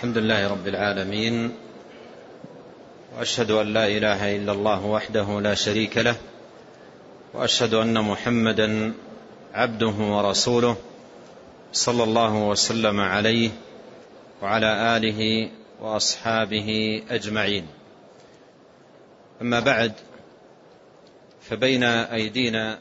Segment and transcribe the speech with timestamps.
[0.00, 1.52] الحمد لله رب العالمين
[3.16, 6.16] وأشهد أن لا إله إلا الله وحده لا شريك له
[7.34, 8.92] وأشهد أن محمدا
[9.54, 10.76] عبده ورسوله
[11.72, 13.50] صلى الله وسلم عليه
[14.42, 15.50] وعلى آله
[15.80, 17.66] وأصحابه أجمعين.
[19.42, 19.92] أما بعد
[21.42, 22.78] فبين أيدينا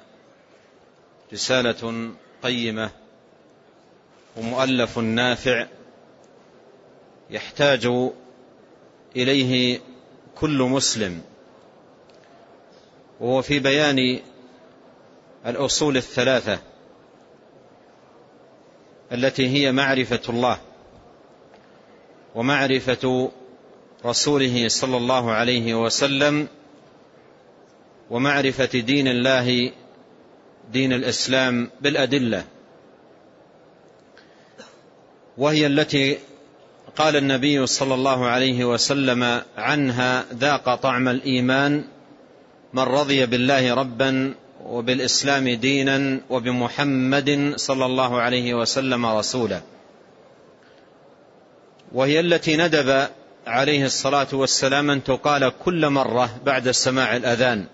[1.34, 2.12] رسالة
[2.44, 2.90] قيمة
[4.38, 5.68] ومؤلف نافع
[7.30, 8.10] يحتاج
[9.16, 9.80] إليه
[10.36, 11.22] كل مسلم.
[13.20, 14.20] وهو في بيان
[15.46, 16.60] الأصول الثلاثة
[19.12, 20.60] التي هي معرفة الله
[22.36, 23.32] ومعرفة
[24.06, 26.48] رسوله صلى الله عليه وسلم
[28.10, 29.72] ومعرفة دين الله
[30.72, 32.46] دين الإسلام بالأدلة.
[35.38, 36.18] وهي التي
[36.96, 41.84] قال النبي صلى الله عليه وسلم عنها ذاق طعم الإيمان
[42.74, 44.34] من رضي بالله ربا
[44.66, 49.62] وبالإسلام دينا وبمحمد صلى الله عليه وسلم رسولا.
[51.92, 53.08] وهي التي ندب
[53.48, 57.66] عليه الصلاة والسلام أن تقال كل مرة بعد سماع الأذان.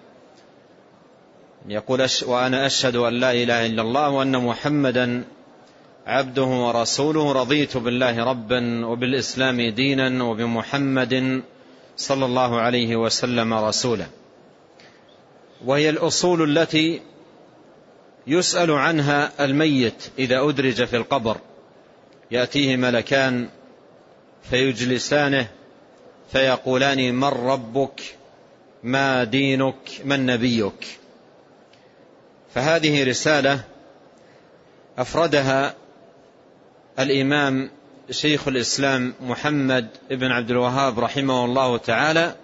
[1.67, 5.23] يقول وأنا أشهد أن لا إله إلا الله وأن محمدا
[6.05, 11.43] عبده ورسوله رضيت بالله ربا وبالإسلام دينا وبمحمد
[11.97, 14.05] صلى الله عليه وسلم رسولا.
[15.65, 17.01] وهي الأصول التي
[18.27, 21.37] يسأل عنها الميت إذا أدرج في القبر.
[22.31, 23.49] يأتيه ملكان
[24.49, 25.47] فيجلسانه
[26.31, 28.01] فيقولان من ربك؟
[28.83, 30.87] ما دينك؟ من نبيك؟
[32.55, 33.63] فهذه رسالة
[34.97, 35.75] أفردها
[36.99, 37.69] الإمام
[38.11, 42.35] شيخ الإسلام محمد بن عبد الوهاب رحمه الله تعالى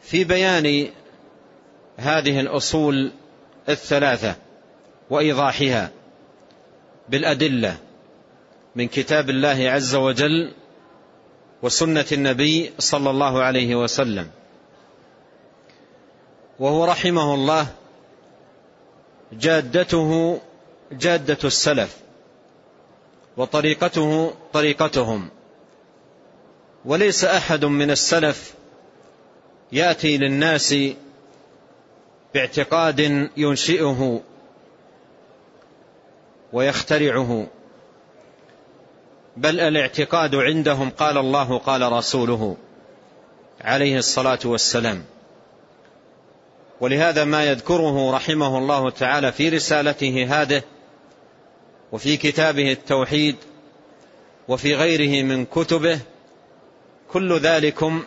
[0.00, 0.88] في بيان
[1.96, 3.12] هذه الأصول
[3.68, 4.36] الثلاثة
[5.10, 5.90] وإيضاحها
[7.08, 7.76] بالأدلة
[8.76, 10.52] من كتاب الله عز وجل
[11.62, 14.30] وسنة النبي صلى الله عليه وسلم.
[16.58, 17.66] وهو رحمه الله
[19.32, 20.40] جادته
[20.92, 21.96] جادة السلف.
[23.38, 25.28] وطريقته طريقتهم.
[26.84, 28.54] وليس أحد من السلف
[29.72, 30.74] يأتي للناس
[32.34, 34.20] باعتقاد ينشئه
[36.52, 37.46] ويخترعه.
[39.36, 42.56] بل الاعتقاد عندهم قال الله قال رسوله
[43.60, 45.04] عليه الصلاة والسلام.
[46.80, 50.62] ولهذا ما يذكره رحمه الله تعالى في رسالته هذه
[51.92, 53.36] وفي كتابه التوحيد
[54.48, 56.00] وفي غيره من كتبه
[57.12, 58.02] كل ذلكم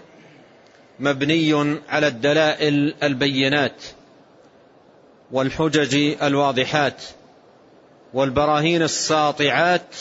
[1.00, 3.84] مبني على الدلائل البينات
[5.32, 7.04] والحجج الواضحات
[8.14, 9.96] والبراهين الساطعات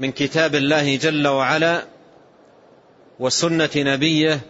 [0.00, 1.84] من كتاب الله جل وعلا
[3.20, 4.40] وسنة نبيه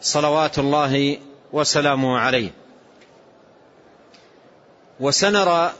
[0.00, 1.18] صلوات الله
[1.52, 2.50] وسلامه عليه.
[5.00, 5.72] وسنرى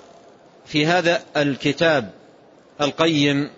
[0.66, 2.10] في هذا الكتاب
[2.80, 3.50] القيم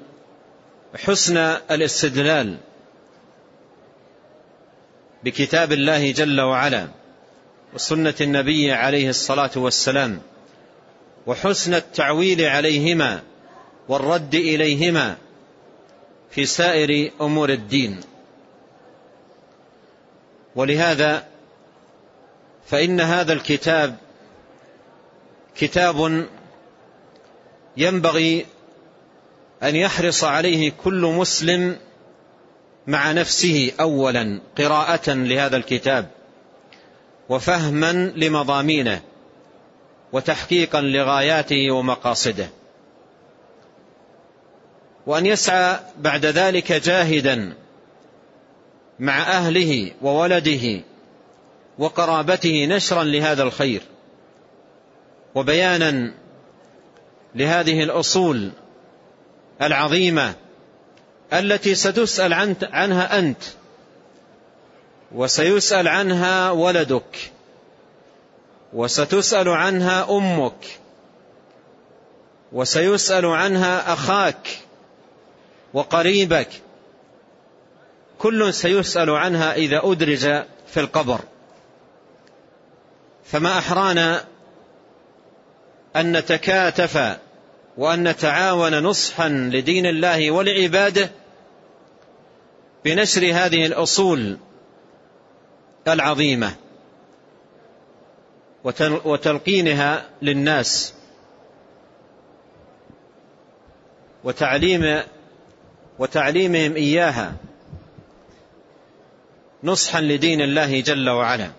[0.97, 1.37] حسن
[1.71, 2.57] الاستدلال
[5.25, 6.89] بكتاب الله جل وعلا
[7.75, 10.21] وسنة النبي عليه الصلاة والسلام
[11.27, 13.23] وحسن التعويل عليهما
[13.89, 15.17] والرد إليهما
[16.31, 18.01] في سائر أمور الدين.
[20.57, 21.27] ولهذا
[22.67, 23.97] فإن هذا الكتاب
[25.57, 26.27] كتاب
[27.79, 28.47] ينبغي
[29.63, 31.77] أن يحرص عليه كل مسلم
[32.87, 36.11] مع نفسه أولا قراءة لهذا الكتاب
[37.29, 39.01] وفهما لمضامينه
[40.13, 42.49] وتحقيقا لغاياته ومقاصده.
[45.07, 47.55] وأن يسعى بعد ذلك جاهدا
[48.99, 50.81] مع أهله وولده
[51.79, 53.83] وقرابته نشرا لهذا الخير
[55.35, 56.15] وبيانا
[57.35, 58.51] لهذه الأصول
[59.63, 60.35] العظيمة
[61.33, 62.33] التي ستسأل
[62.63, 63.43] عنها أنت
[65.13, 67.33] وسيسأل عنها ولدك
[68.73, 70.79] وستسأل عنها أمك
[72.53, 74.49] وسيسأل عنها أخاك
[75.75, 76.49] وقريبك
[78.19, 81.21] كل سيسأل عنها إذا أدرج في القبر.
[83.25, 84.25] فما أحرانا
[85.97, 87.19] أن نتكاتف
[87.77, 91.11] وأن نتعاون نصحا لدين الله ولعباده
[92.85, 94.39] بنشر هذه الأصول
[95.89, 96.55] العظيمة
[99.05, 100.95] وتلقينها للناس
[104.25, 105.03] وتعليم
[105.99, 107.33] وتعليمهم إياها
[109.65, 111.51] نصحا لدين الله جل وعلا.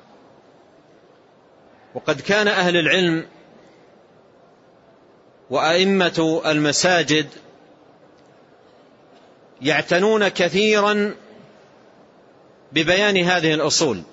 [1.96, 3.26] وقد كان أهل العلم
[5.50, 7.28] وأئمة المساجد
[9.62, 11.16] يعتنون كثيرا
[12.72, 14.04] ببيان هذه الأصول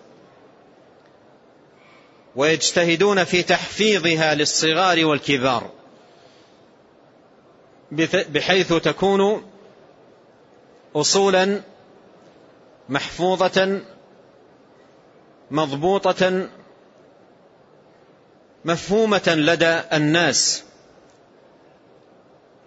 [2.36, 5.70] ويجتهدون في تحفيظها للصغار والكبار
[8.28, 9.50] بحيث تكون
[10.96, 11.62] أصولا
[12.88, 13.80] محفوظة
[15.50, 16.48] مضبوطة
[18.64, 20.65] مفهومة لدى الناس.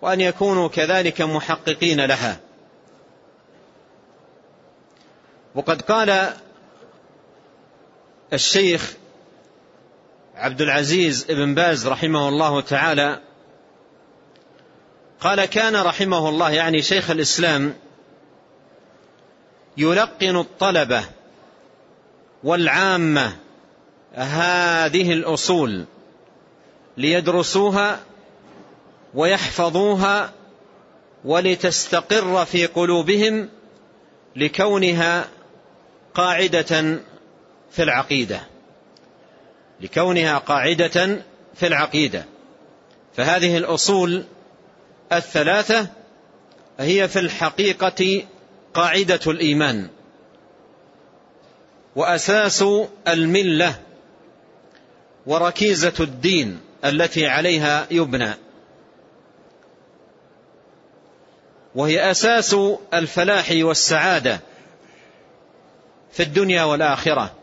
[0.01, 2.39] وأن يكونوا كذلك محققين لها.
[5.55, 6.33] وقد قال
[8.33, 8.93] الشيخ
[10.35, 13.19] عبد العزيز بن باز رحمه الله تعالى
[15.19, 17.73] قال كان رحمه الله يعني شيخ الإسلام
[19.77, 21.03] يلقن الطلبة
[22.43, 23.37] والعامة
[24.13, 25.85] هذه الأصول
[26.97, 27.99] ليدرسوها
[29.13, 30.33] ويحفظوها
[31.25, 33.49] ولتستقر في قلوبهم
[34.35, 35.27] لكونها
[36.13, 36.99] قاعدة
[37.71, 38.41] في العقيدة.
[39.81, 41.21] لكونها قاعدة
[41.55, 42.25] في العقيدة.
[43.15, 44.23] فهذه الأصول
[45.11, 45.87] الثلاثة
[46.79, 48.23] هي في الحقيقة
[48.73, 49.87] قاعدة الإيمان.
[51.95, 52.63] وأساس
[53.07, 53.75] الملة
[55.25, 58.33] وركيزة الدين التي عليها يبنى.
[61.75, 62.55] وهي أساس
[62.93, 64.39] الفلاح والسعادة
[66.11, 67.33] في الدنيا والآخرة.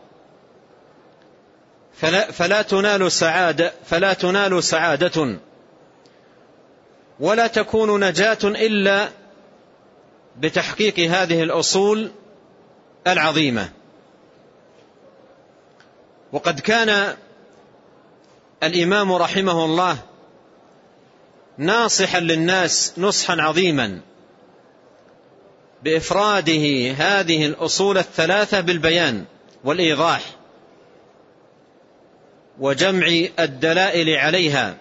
[1.93, 5.39] فلا, فلا تنال سعادة فلا تنال سعادة.
[7.19, 9.09] ولا تكون نجاة إلا
[10.37, 12.11] بتحقيق هذه الأصول
[13.07, 13.69] العظيمة.
[16.31, 17.15] وقد كان
[18.63, 19.97] الإمام رحمه الله
[21.57, 24.01] ناصحا للناس نصحا عظيما.
[25.87, 29.25] بإفراده هذه الأصول الثلاثة بالبيان
[29.63, 30.21] والإيضاح
[32.59, 33.07] وجمع
[33.39, 34.77] الدلائل عليها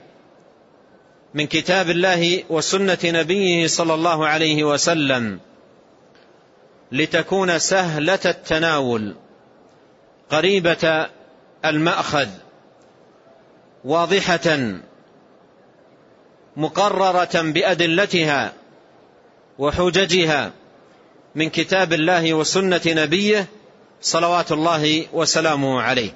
[1.34, 5.40] من كتاب الله وسنة نبيه صلى الله عليه وسلم
[6.92, 9.14] لتكون سهلة التناول
[10.30, 11.06] قريبة
[11.64, 12.28] المأخذ
[13.84, 14.58] واضحة
[16.56, 18.52] مقررة بأدلتها
[19.58, 20.52] وحججها
[21.36, 23.46] من كتاب الله وسنة نبيه
[24.00, 26.10] صلوات الله وسلامه عليه.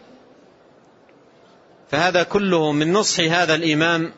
[1.91, 4.13] فهذا كله من نصح هذا الإمام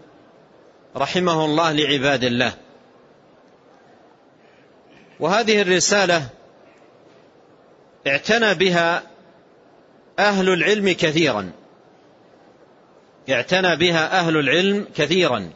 [0.97, 2.53] رحمه الله لعباد الله.
[5.21, 6.29] وهذه الرسالة
[8.07, 9.03] اعتنى بها
[10.19, 11.53] أهل العلم كثيرا.
[13.31, 15.51] اعتنى بها أهل العلم كثيرا.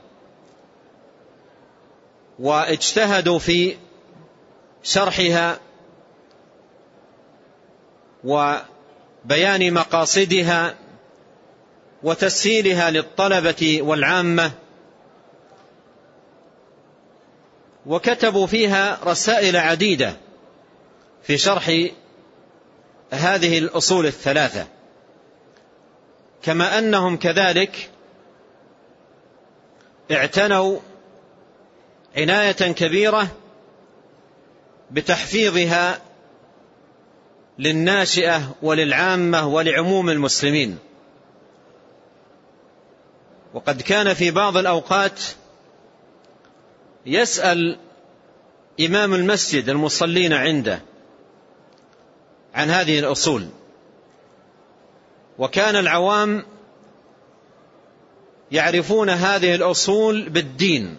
[2.39, 3.77] واجتهدوا في
[4.87, 5.61] شرحها
[8.25, 10.75] وبيان مقاصدها
[12.03, 14.53] وتسهيلها للطلبة والعامة.
[17.87, 20.17] وكتبوا فيها رسائل عديدة
[21.23, 21.67] في شرح
[23.11, 24.67] هذه الأصول الثلاثة.
[26.43, 27.91] كما أنهم كذلك
[30.11, 30.79] اعتنوا
[32.17, 33.29] عناية كبيرة
[34.91, 36.01] بتحفيظها
[37.59, 40.79] للناشئة وللعامة ولعموم المسلمين.
[43.55, 45.21] وقد كان في بعض الأوقات
[47.07, 47.79] يسأل
[48.81, 50.81] إمام المسجد المصلين عنده
[52.55, 53.49] عن هذه الأصول.
[55.39, 56.45] وكان العوام
[58.53, 60.97] يعرفون هذه الأصول بالدين.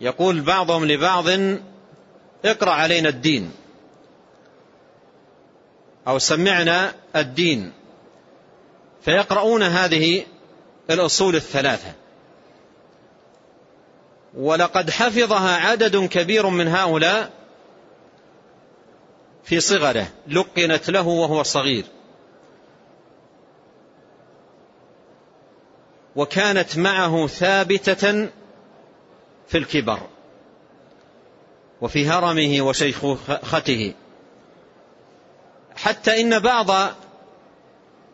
[0.00, 1.26] يقول بعضهم لبعض
[2.44, 3.52] اقرأ علينا الدين.
[6.08, 7.72] أو سمعنا الدين.
[9.02, 10.26] فيقرؤون هذه
[10.90, 11.92] الأصول الثلاثة.
[14.34, 17.30] ولقد حفظها عدد كبير من هؤلاء
[19.44, 21.84] في صغره لقنت له وهو صغير.
[26.16, 28.28] وكانت معه ثابتة
[29.50, 30.00] في الكبر
[31.80, 33.94] وفي هرمه وشيخوخته.
[35.76, 36.94] حتى إن بعض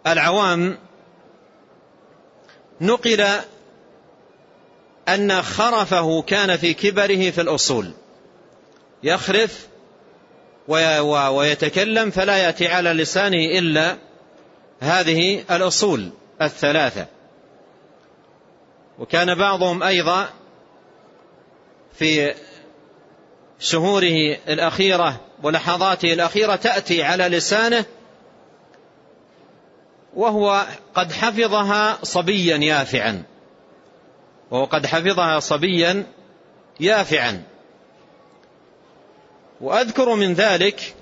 [0.07, 0.78] العوام
[2.81, 3.26] نقل
[5.09, 7.90] أن خرفه كان في كبره في الأصول.
[9.02, 9.66] يخرف
[10.69, 13.97] ويتكلم فلا يأتي على لسانه إلا
[14.81, 16.11] هذه الأصول
[16.43, 17.07] الثلاثة.
[18.99, 20.28] وكان بعضهم أيضا
[21.99, 22.35] في
[23.59, 27.85] شهوره الأخيرة ولحظاته الأخيرة تأتي على لسانه
[30.15, 33.23] وهو قد حفظها صبيا يافعا.
[34.50, 36.07] وهو قد حفظها صبيا
[36.81, 37.43] يافعا.
[39.61, 40.95] وأذكر من ذلك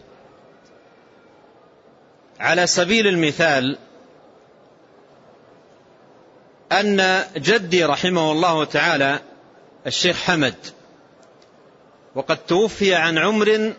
[2.40, 3.78] على سبيل المثال
[6.72, 9.20] أن جدي رحمه الله تعالى
[9.86, 10.54] الشيخ حمد
[12.14, 13.74] وقد توفي عن عمر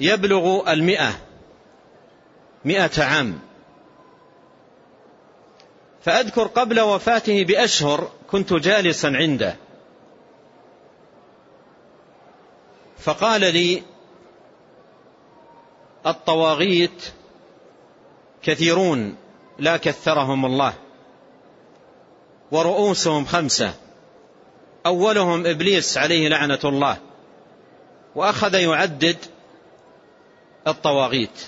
[0.00, 1.12] يبلغ المئة
[2.64, 3.40] مئة عام.
[6.02, 9.56] فأذكر قبل وفاته بأشهر كنت جالسا عنده.
[12.98, 13.82] فقال لي
[16.06, 17.12] الطواغيت
[18.42, 19.16] كثيرون
[19.58, 20.74] لا كثرهم الله
[22.52, 23.74] ورؤوسهم خمسة.
[24.86, 26.98] أولهم إبليس عليه لعنة الله
[28.14, 29.16] وأخذ يعدد
[30.66, 31.40] الطواغيت.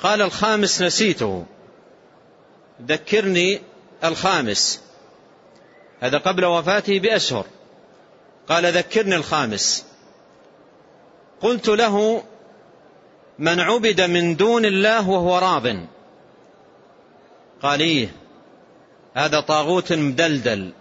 [0.00, 1.46] قال الخامس نسيته.
[2.86, 3.60] ذكرني
[4.04, 4.82] الخامس.
[6.00, 7.46] هذا قبل وفاته بأشهر.
[8.48, 9.84] قال ذكرني الخامس.
[11.40, 12.24] قلت له
[13.38, 15.66] من عبد من دون الله وهو راض.
[17.62, 18.08] قال إيه
[19.14, 20.72] هذا طاغوت مدلدل.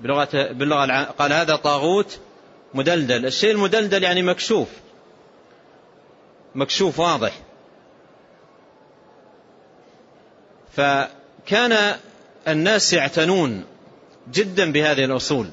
[0.00, 2.18] بلغة, باللغة قال هذا طاغوت
[2.74, 3.26] مدلدل.
[3.26, 4.68] الشيء المدلدل يعني مكشوف.
[6.54, 7.32] مكشوف واضح.
[10.76, 11.96] فكان
[12.48, 13.64] الناس يعتنون
[14.32, 15.46] جدا بهذه الأصول.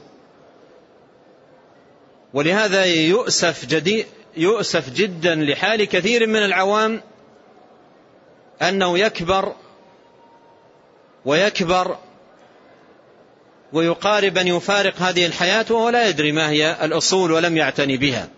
[2.34, 4.06] ولهذا يؤسف جديد
[4.38, 7.02] يؤسف جدا لحال كثير من العوام
[8.62, 9.56] أنه يكبر
[11.26, 11.98] ويكبر
[13.74, 18.30] ويقارب أن يفارق هذه الحياة وهو لا يدري ما هي الأصول ولم يعتني بها.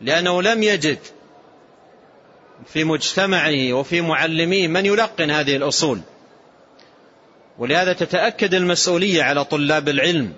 [0.00, 0.98] لأنه لم يجد
[2.66, 6.00] في مجتمعه وفي معلميه من يلقن هذه الأصول.
[7.58, 10.32] ولهذا تتأكد المسؤولية على طلاب العلم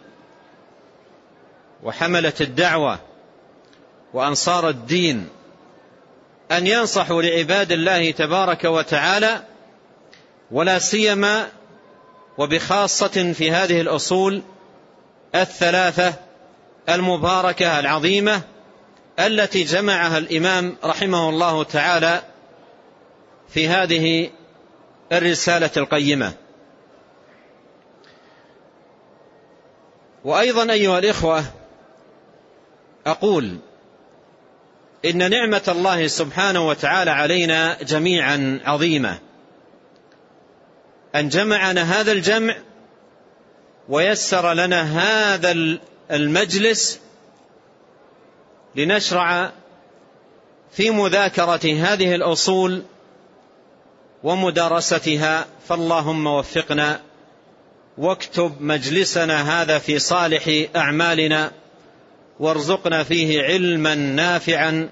[1.83, 2.99] وحملة الدعوة
[4.15, 5.29] وأنصار الدين
[6.53, 9.43] أن ينصحوا لعباد الله تبارك وتعالى
[10.51, 11.49] ولا سيما
[12.39, 14.43] وبخاصة في هذه الأصول
[15.35, 16.15] الثلاثة
[16.89, 18.43] المباركة العظيمة
[19.19, 22.23] التي جمعها الإمام رحمه الله تعالى
[23.49, 24.31] في هذه
[25.13, 26.33] الرسالة القيمة.
[30.25, 31.45] وأيضا أيها الإخوة
[33.07, 33.59] أقول
[35.05, 39.19] إن نعمة الله سبحانه وتعالى علينا جميعا عظيمة.
[41.21, 42.57] أن جمعنا هذا الجمع
[43.89, 45.79] ويسر لنا هذا
[46.11, 47.01] المجلس
[48.75, 49.53] لنشرع
[50.73, 52.83] في مذاكرة هذه الأصول
[54.23, 55.47] ومدارستها.
[55.69, 57.01] فاللهم وفقنا
[57.99, 61.53] واكتب مجلسنا هذا في صالح أعمالنا
[62.41, 64.91] وارزقنا فيه علما نافعا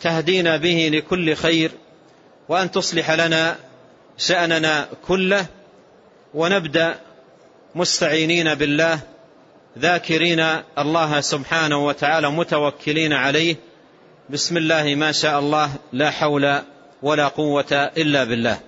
[0.00, 1.70] تهدينا به لكل خير
[2.48, 3.56] وأن تصلح لنا
[4.20, 5.46] شأننا كله
[6.34, 7.00] ونبدأ
[7.74, 9.00] مستعينين بالله
[9.78, 10.40] ذاكرين
[10.78, 13.56] الله سبحانه وتعالى متوكلين عليه.
[14.30, 16.62] بسم الله ما شاء الله لا حول
[17.02, 18.60] ولا قوة إلا بالله.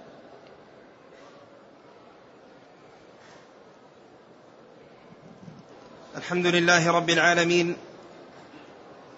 [6.16, 7.76] الحمد لله رب العالمين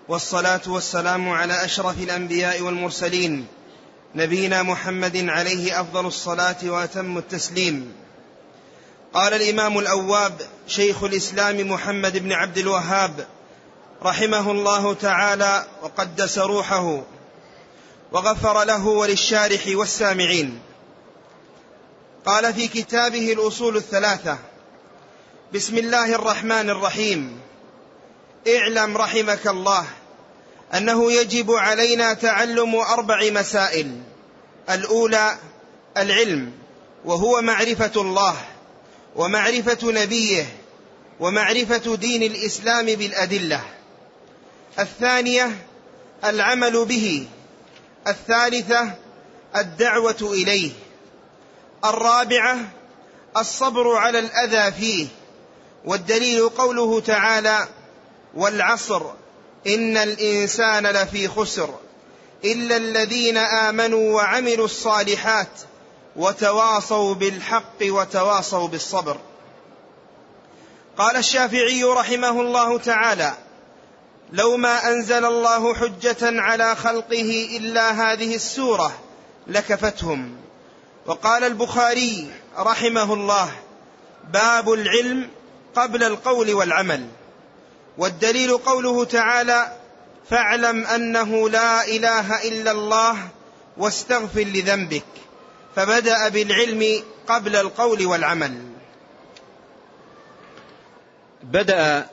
[0.09, 3.47] والصلاة والسلام على أشرف الأنبياء والمرسلين
[4.17, 7.93] نبينا محمد عليه أفضل الصلاة وأتم التسليم.
[9.15, 13.27] قال الإمام الأواب شيخ الإسلام محمد بن عبد الوهاب
[14.03, 17.03] رحمه الله تعالى وقدس روحه
[18.13, 20.61] وغفر له وللشارح والسامعين.
[22.27, 24.39] قال في كتابه الأصول الثلاثة
[25.55, 27.41] بسم الله الرحمن الرحيم.
[28.49, 29.87] اعلم رحمك الله.
[30.75, 34.01] أنه يجب علينا تعلم أربع مسائل.
[34.71, 35.37] الأولى
[35.97, 36.53] العلم
[37.05, 38.37] وهو معرفة الله
[39.17, 40.47] ومعرفة نبيه
[41.21, 43.65] ومعرفة دين الإسلام بالأدلة.
[44.79, 45.67] الثانية
[46.25, 47.27] العمل به
[48.07, 48.95] الثالثة
[49.57, 50.73] الدعوة إليه
[51.85, 52.59] الرابعة
[53.37, 55.07] الصبر على الأذى فيه
[55.85, 57.69] والدليل قوله تعالى
[58.35, 59.13] والعصر
[59.67, 61.75] إن الإنسان لفي خسر
[62.45, 65.49] إلا الذين آمنوا وعملوا الصالحات
[66.17, 69.17] وتواصوا بالحق وتواصوا بالصبر.
[70.99, 73.35] قال الشافعي رحمه الله تعالى
[74.33, 78.93] لو ما أنزل الله حجة على خلقه إلا هذه السورة
[79.47, 80.37] لكفتهم.
[81.07, 83.53] وقال البخاري رحمه الله
[84.33, 85.29] باب العلم
[85.75, 87.09] قبل القول والعمل.
[87.99, 89.77] والدليل قوله تعالى
[90.31, 93.29] فاعلم أنه لا إله إلا الله
[93.77, 95.05] واستغفر لذنبك.
[95.77, 98.63] فبدأ بالعلم قبل القول والعمل.
[101.43, 102.07] بدأ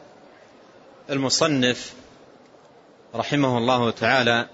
[1.09, 1.93] المصنف
[3.15, 4.47] رحمه الله تعالى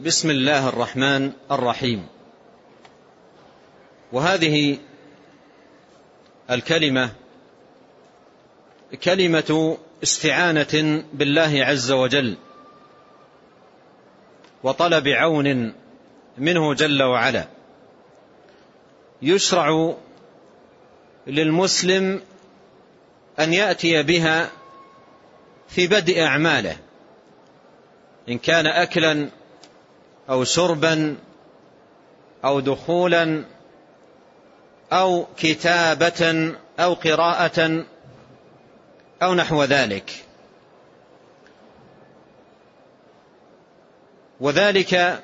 [0.00, 2.06] بسم الله الرحمن الرحيم.
[4.12, 4.78] وهذه
[6.50, 7.10] الكلمة
[8.96, 12.36] كلمة استعانة بالله عز وجل
[14.62, 15.74] وطلب عون
[16.38, 17.48] منه جل وعلا.
[19.22, 19.94] يشرع
[21.26, 22.20] للمسلم
[23.40, 24.50] أن يأتي بها
[25.68, 26.76] في بدء أعماله
[28.28, 29.28] إن كان اكلا
[30.30, 31.16] أو شربا
[32.44, 33.44] أو دخولا
[34.92, 37.84] أو كتابة أو قراءة
[39.22, 40.24] أو نحو ذلك.
[44.40, 45.22] وذلك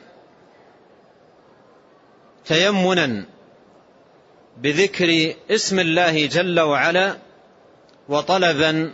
[2.45, 3.25] تيمنا
[4.57, 7.17] بذكر اسم الله جل وعلا
[8.09, 8.93] وطلبا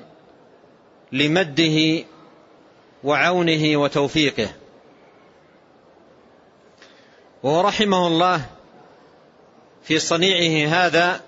[1.12, 2.04] لمده
[3.04, 4.48] وعونه وتوفيقه.
[7.42, 8.46] وهو رحمه الله
[9.82, 11.20] في صنيعه هذا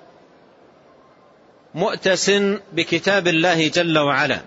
[1.74, 2.30] مؤتس
[2.72, 4.40] بكتاب الله جل وعلا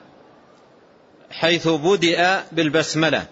[1.31, 3.25] حيث بدأ بالبسملة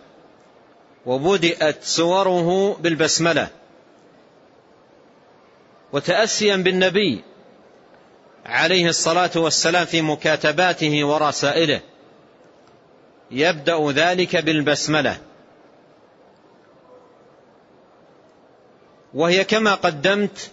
[1.06, 3.48] وبدأت سوره بالبسملة
[5.94, 7.24] وتأسيا بالنبي
[8.46, 11.82] عليه الصلاة والسلام في مكاتباته ورسائله.
[13.32, 15.18] يبدأ ذلك بالبسملة.
[19.14, 20.52] وهي كما قدمت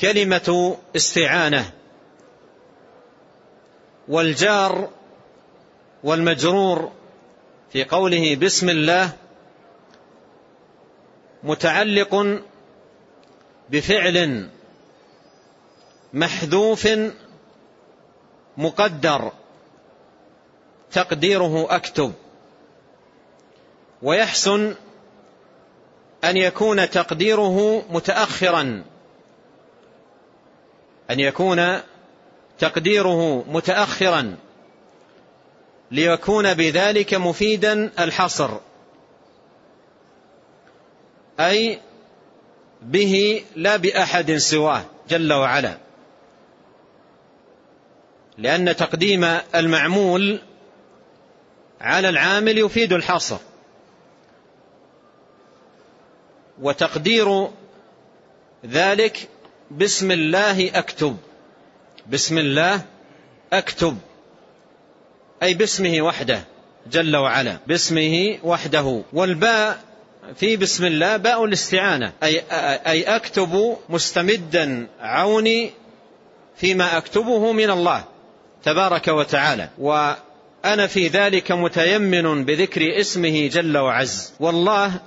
[0.00, 1.72] كلمة استعانة.
[4.08, 4.90] والجار
[6.04, 6.92] والمجرور
[7.72, 9.10] في قوله بسم الله
[11.42, 12.40] متعلق
[13.70, 14.48] بفعل
[16.12, 16.88] محذوف
[18.56, 19.32] مقدر
[20.92, 22.12] تقديره أكتب.
[24.02, 24.74] ويحسن
[26.24, 28.84] أن يكون تقديره متاخرا
[31.10, 31.80] أن يكون
[32.58, 34.36] تقديره متاخرا
[35.90, 38.50] ليكون بذلك مفيدا الحصر.
[41.40, 41.80] أي
[42.82, 45.78] به لا بأحد سواه جل وعلا.
[48.38, 50.40] لأن تقديم المعمول
[51.80, 53.38] على العامل يفيد الحصر.
[56.60, 57.48] وتقدير
[58.66, 59.28] ذلك
[59.70, 61.16] بسم الله أكتب.
[62.10, 62.80] بسم الله
[63.52, 63.98] اكتب.
[65.42, 66.44] أي باسمه وحده
[66.92, 67.58] جل وعلا.
[67.66, 69.02] باسمه وحده.
[69.12, 69.80] والباء
[70.36, 72.12] في بسم الله باء الاستعانة.
[72.22, 72.42] أي
[72.86, 75.70] أي أكتب مستمدا عوني
[76.56, 78.04] فيما أكتبه من الله
[78.64, 79.68] تبارك وتعالى.
[79.78, 84.32] وأنا في ذلك متيمن بذكر اسمه جل وعز.
[84.40, 85.00] والله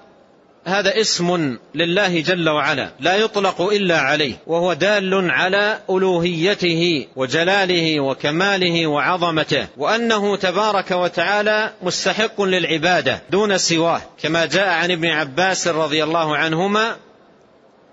[0.65, 8.88] هذا اسم لله جل وعلا لا يطلق إلا عليه وهو دال على ألوهيته وجلاله وكماله
[8.88, 14.02] وعظمته وأنه تبارك وتعالى مستحق للعبادة دون سواه.
[14.21, 16.95] كما جاء عن ابن عباس رضي الله عنهما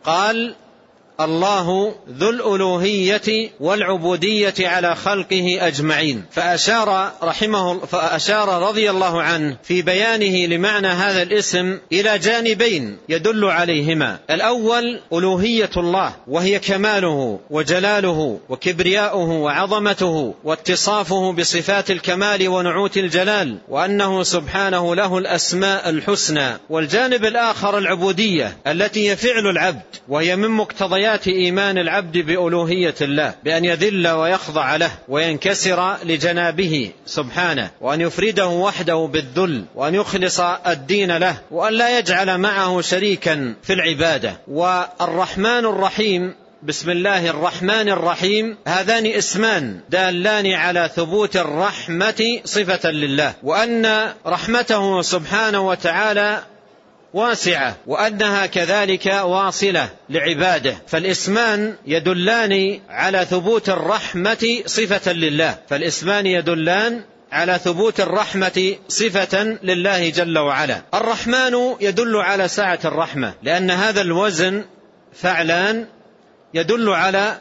[0.05, 0.55] قال
[1.21, 6.25] الله ذو الألوهية والعبودية على خلقه أجمعين.
[6.31, 14.19] فأشار رحمه فأشار رضي الله عنه في بيانه لمعنى هذا الاسم إلى جانبين يدل عليهما.
[14.31, 24.95] الأول ألوهية الله وهي كماله وجلاله وكبرياؤه وعظمته واتصافه بصفات الكمال ونعوت الجلال وأنه سبحانه
[24.95, 26.59] له الأسماء الحسنى.
[26.71, 33.65] والجانب الآخر العبودية التي هي فعل العبد وهي من مقتضيات إيمان العبد بألوهية الله بأن
[33.65, 41.73] يذل ويخضع له وينكسر لجنابه سبحانه وأن يفرده وحده بالذل وأن يخلص الدين له وأن
[41.73, 44.41] لا يجعل معه شريكا في العبادة.
[44.49, 54.13] والرحمن الرحيم بسم الله الرحمن الرحيم هذان اسمان دالان على ثبوت الرحمة صفة لله وأن
[54.27, 56.43] رحمته سبحانه وتعالى
[57.15, 60.77] واسعة وأنها كذلك واصلة لعباده.
[60.87, 65.59] فالإسمان يدلان على ثبوت الرحمة صفة لله.
[65.69, 70.83] فالإسمان يدلان على ثبوت الرحمة صفة لله جل وعلا.
[70.95, 74.65] الرحمن يدل على سعة الرحمة لأن هذا الوزن
[75.15, 75.87] فعلان
[76.55, 77.39] يدل على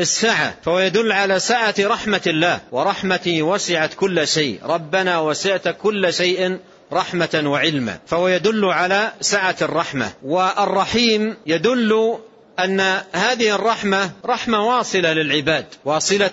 [0.00, 2.60] السعة فهو يدل على سعة رحمة الله.
[2.72, 4.60] ورحمتي وسعت كل شيء.
[4.64, 6.58] ربنا وسعت كل شيء
[6.92, 10.12] رحمة وعلما فهو يدل على سعة الرحمة.
[10.22, 12.18] والرحيم يدل
[12.58, 12.80] أن
[13.12, 16.32] هذه الرحمة رحمة واصلة للعباد واصلة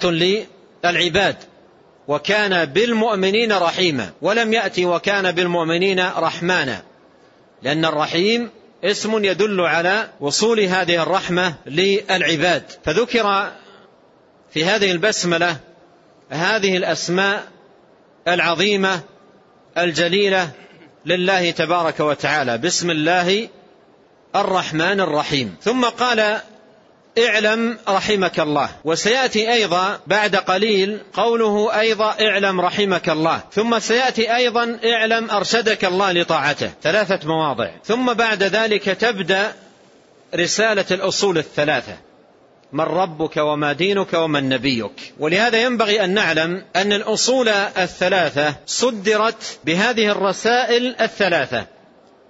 [0.83, 1.35] للعباد.
[2.07, 6.81] وكان بالمؤمنين رحيما ولم يأتي وكان بالمؤمنين رحمانا.
[7.63, 8.49] لأن الرحيم
[8.83, 12.63] اسم يدل على وصول هذه الرحمة للعباد.
[12.85, 13.51] فذكر
[14.53, 15.57] في هذه البسملة
[16.29, 17.43] هذه الأسماء
[18.27, 19.01] العظيمة
[19.77, 20.49] الجليلة
[21.05, 22.57] لله تبارك وتعالى.
[22.57, 23.47] بسم الله
[24.35, 25.55] الرحمن الرحيم.
[25.61, 26.37] ثم قال
[27.19, 28.69] اعلم رحمك الله.
[28.85, 33.41] وسيأتي أيضا بعد قليل قوله أيضا اعلم رحمك الله.
[33.53, 36.71] ثم سيأتي أيضا اعلم أرشدك الله لطاعته.
[36.83, 37.69] ثلاثة مواضع.
[37.85, 39.53] ثم بعد ذلك تبدأ
[40.35, 42.06] رسالة الأصول الثلاثة.
[42.73, 45.13] من ربك وما دينك ومن نبيك.
[45.19, 51.65] ولهذا ينبغي أن نعلم أن الأصول الثلاثة صدرت بهذه الرسائل الثلاثة.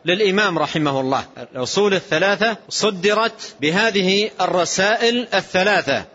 [0.06, 1.26] للإمام رحمه الله.
[1.54, 6.06] الأصول الثلاثة صدرت بهذه الرسائل الثلاثة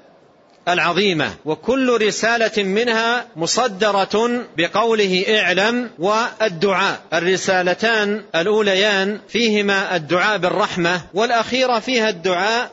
[0.69, 1.31] العظيمة.
[1.45, 7.01] وكل رسالة منها مصدرة بقوله اعلم والدعاء.
[7.13, 12.71] الرسالتان الأوليان فيهما الدعاء بالرحمة والأخيرة فيها الدعاء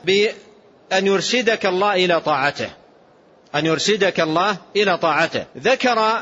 [0.94, 2.70] أن يرشدك الله إلى طاعته.
[3.56, 5.46] أن يرشدك الله إلى طاعته.
[5.58, 6.22] ذكر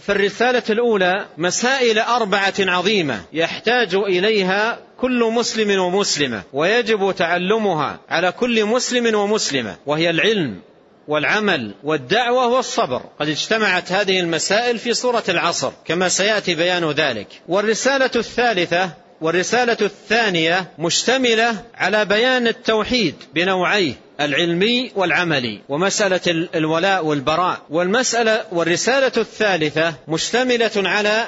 [0.00, 8.64] في الرسالة الأولى مسائل أربعة عظيمة يحتاج إليها كل مسلم ومسلمة ويجب تعلمها على كل
[8.64, 10.60] مسلم ومسلمة وهي العلم
[11.08, 13.02] والعمل والدعوة والصبر.
[13.20, 17.28] قد اجتمعت هذه المسائل في سورة العصر كما سيأتي بيان ذلك.
[17.48, 27.60] والرسالة الثالثة والرسالة الثانية مشتملة على بيان التوحيد بنوعيه العلمي والعملي ومسألة الولاء والبراء.
[27.70, 31.26] والمسألة والرسالة الثالثة مشتملة على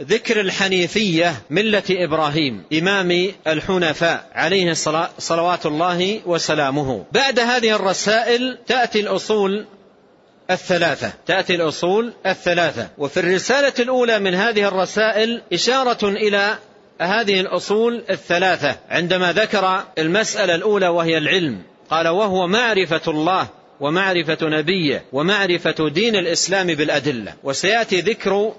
[0.00, 4.72] ذكر الحنيفية ملة إبراهيم إمام الحنفاء عليه
[5.18, 7.04] صلوات الله وسلامه.
[7.12, 9.66] بعد هذه الرسائل تأتي الأصول
[10.50, 11.12] الثلاثة.
[11.26, 12.88] تأتي الأصول الثلاثة.
[12.98, 16.58] وفي الرسالة الأولى من هذه الرسائل إشارة إلى
[17.00, 23.48] هذه الأصول الثلاثة عندما ذكر المسألة الأولى وهي العلم قال وهو معرفة الله
[23.80, 27.34] ومعرفة نبيه ومعرفة دين الإسلام بالأدلة.
[27.44, 28.52] وسيأتي ذكر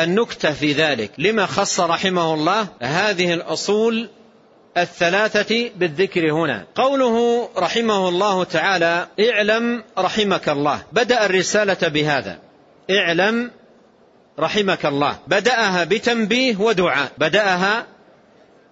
[0.00, 1.10] النكتة في ذلك.
[1.18, 4.08] لما خص رحمه الله هذه الأصول
[4.76, 6.64] الثلاثة بالذكر هنا.
[6.74, 12.38] قوله رحمه الله تعالى اعلم رحمك الله بدأ الرسالة بهذا.
[12.90, 13.50] اعلم
[14.40, 15.18] رحمك الله.
[15.26, 17.12] بدأها بتنبيه ودعاء.
[17.18, 17.86] بدأها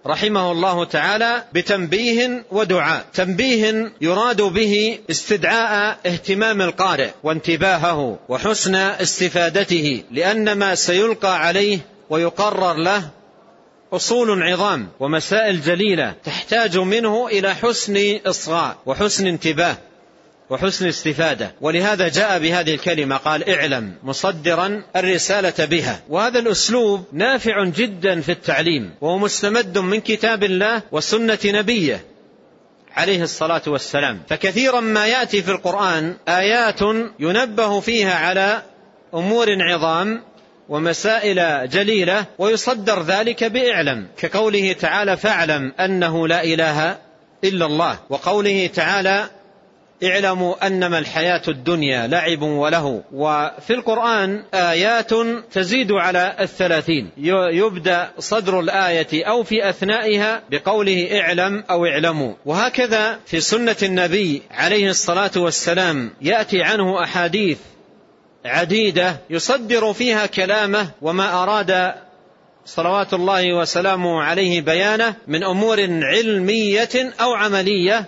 [0.07, 3.05] رحمه الله تعالى بتنبيه ودعاء.
[3.13, 13.09] تنبيه يراد به استدعاء اهتمام القارئ وانتباهه وحسن استفادته لأن ما سيلقى عليه ويقرر له
[13.93, 19.77] أصول عظام ومسائل جليلة تحتاج منه إلى حسن إصغاء وحسن انتباه.
[20.49, 25.99] وحسن استفادة ولهذا جاء بهذه الكلمة قال اعلم مصدرا الرسالة بها.
[26.09, 32.05] وهذا الأسلوب نافع جدا في التعليم وهو مستمد من كتاب الله وسنة نبيه
[32.95, 34.21] عليه الصلاة والسلام.
[34.29, 36.81] فكثيرا ما يأتي في القرآن آيات
[37.19, 38.61] ينبه فيها على
[39.13, 40.21] أمور عظام
[40.69, 46.97] ومسائل جليلة ويصدر ذلك بإعلم كقوله تعالى فاعلم أنه لا إله
[47.43, 47.99] إلا الله.
[48.09, 49.29] وقوله تعالى
[50.05, 55.11] اعلموا أنما الحياة الدنيا لعب وله وفي القرآن آيات
[55.51, 57.09] تزيد على الثلاثين.
[57.51, 62.33] يبدأ صدر الآية أو في أثنائها بقوله اعلم أو اعلموا.
[62.45, 67.57] وهكذا في سنة النبي عليه الصلاة والسلام يأتي عنه أحاديث
[68.45, 71.93] عديدة يصدر فيها كلامه وما أراد
[72.65, 78.05] صلوات الله وسلامه عليه بيانه من أمور علمية أو عملية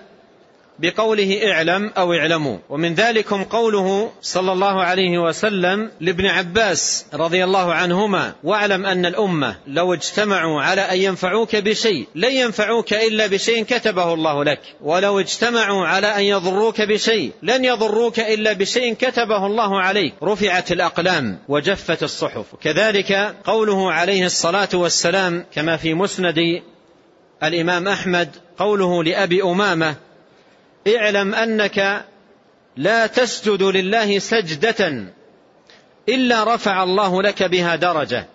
[0.80, 2.58] بقوله اعلم أو اعلموا.
[2.70, 9.56] ومن ذلكم قوله صلى الله عليه وسلم لابن عباس رضي الله عنهما واعلم أن الأمة
[9.68, 14.62] لو اجتمعوا على أن ينفعوك بشيء لن ينفعوك إلا بشيء كتبه الله لك.
[14.82, 20.14] ولو اجتمعوا على أن يضروك بشيء لن يضروك إلا بشيء كتبه الله عليك.
[20.24, 22.46] رفعت الأقلام وجفت الصحف.
[22.62, 26.62] كذلك قوله عليه الصلاة والسلام كما في مسند
[27.44, 29.96] الإمام أحمد قوله لأبي أمامة
[30.88, 32.06] اعلم أنك
[32.78, 35.06] لا تسجد لله سجدة
[36.10, 38.26] إلا رفع الله لك بها درجة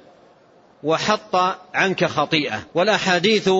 [0.82, 1.36] وحط
[1.74, 2.62] عنك خطيئة.
[2.74, 3.50] والأحاديث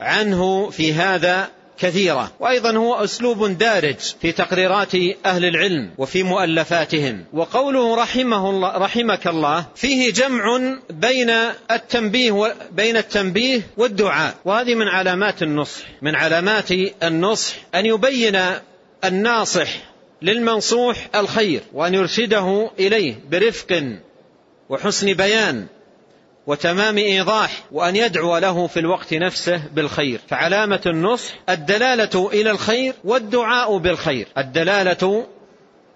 [0.00, 1.48] عنه في هذا
[1.82, 2.32] كثيرة.
[2.40, 4.94] وأيضا هو أسلوب دارج في تقريرات
[5.26, 7.24] أهل العلم وفي مؤلفاتهم.
[7.32, 11.30] وقوله رحمه الله رحمك الله فيه جمع بين
[11.70, 14.34] التنبيه بين التنبيه والدعاء.
[14.44, 15.82] وهذه من علامات النصح.
[16.02, 16.70] من علامات
[17.02, 17.54] النصح.
[17.74, 18.38] أن يبين
[19.04, 19.68] الناصح
[20.22, 23.82] للمنصوح الخير وأن يرشده إليه برفق
[24.68, 25.66] وحسن بيان.
[26.46, 30.20] وتمام إيضاح وأن يدعو له في الوقت نفسه بالخير.
[30.28, 34.28] فعلامة النصح الدلالة إلى الخير والدعاء بالخير.
[34.38, 35.26] الدلالة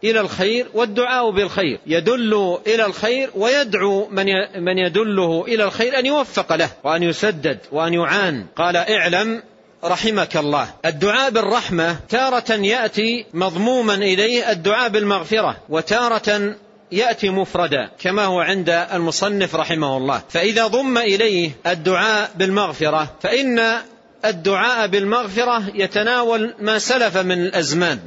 [0.04, 1.80] إلى الخير والدعاء بالخير.
[1.86, 4.26] يدل إلى الخير ويدعو من
[4.64, 8.46] من يدله إلى الخير أن يوفق له وأن يسدد وأن يعان.
[8.56, 9.42] قال اعلم
[9.84, 10.68] رحمك الله.
[10.84, 16.54] الدعاء بالرحمة تارة يأتي مضموما إليه الدعاء بالمغفرة وتارة
[16.92, 20.22] يأتي مفردا كما هو عند المصنف رحمه الله.
[20.28, 23.78] فإذا ضم إليه الدعاء بالمغفرة فإن
[24.24, 27.98] الدعاء بالمغفرة يتناول ما سلف من الأزمان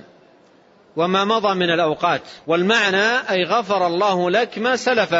[0.95, 2.21] وما مضى من الأوقات.
[2.47, 5.15] والمعنى أي غفر الله لك ما سلف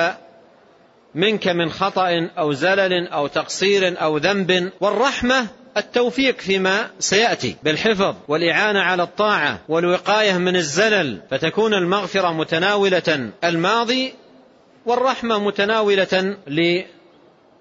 [1.16, 4.72] منك من خطأ أو زلل أو تقصير أو ذنب.
[4.82, 14.14] والرحمة التوفيق فيما سيأتي بالحفظ والإعانة على الطاعة والوقاية من الزلل فتكون المغفرة متناولة الماضي
[14.86, 16.36] والرحمة متناولة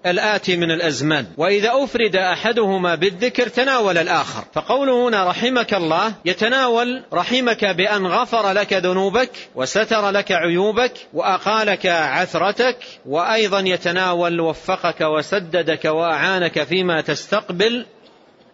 [0.05, 1.25] الآتي من الأزمان.
[1.37, 4.43] وإذا أفرد أحدهما بالذكر تناول الآخر.
[4.53, 12.77] فقوله هنا رحمك الله يتناول رحمك بأن غفر لك ذنوبك وستر لك عيوبك وأقالك عثرتك
[13.05, 17.85] وأيضا يتناول وفقك وسددك وأعانك فيما تستقبل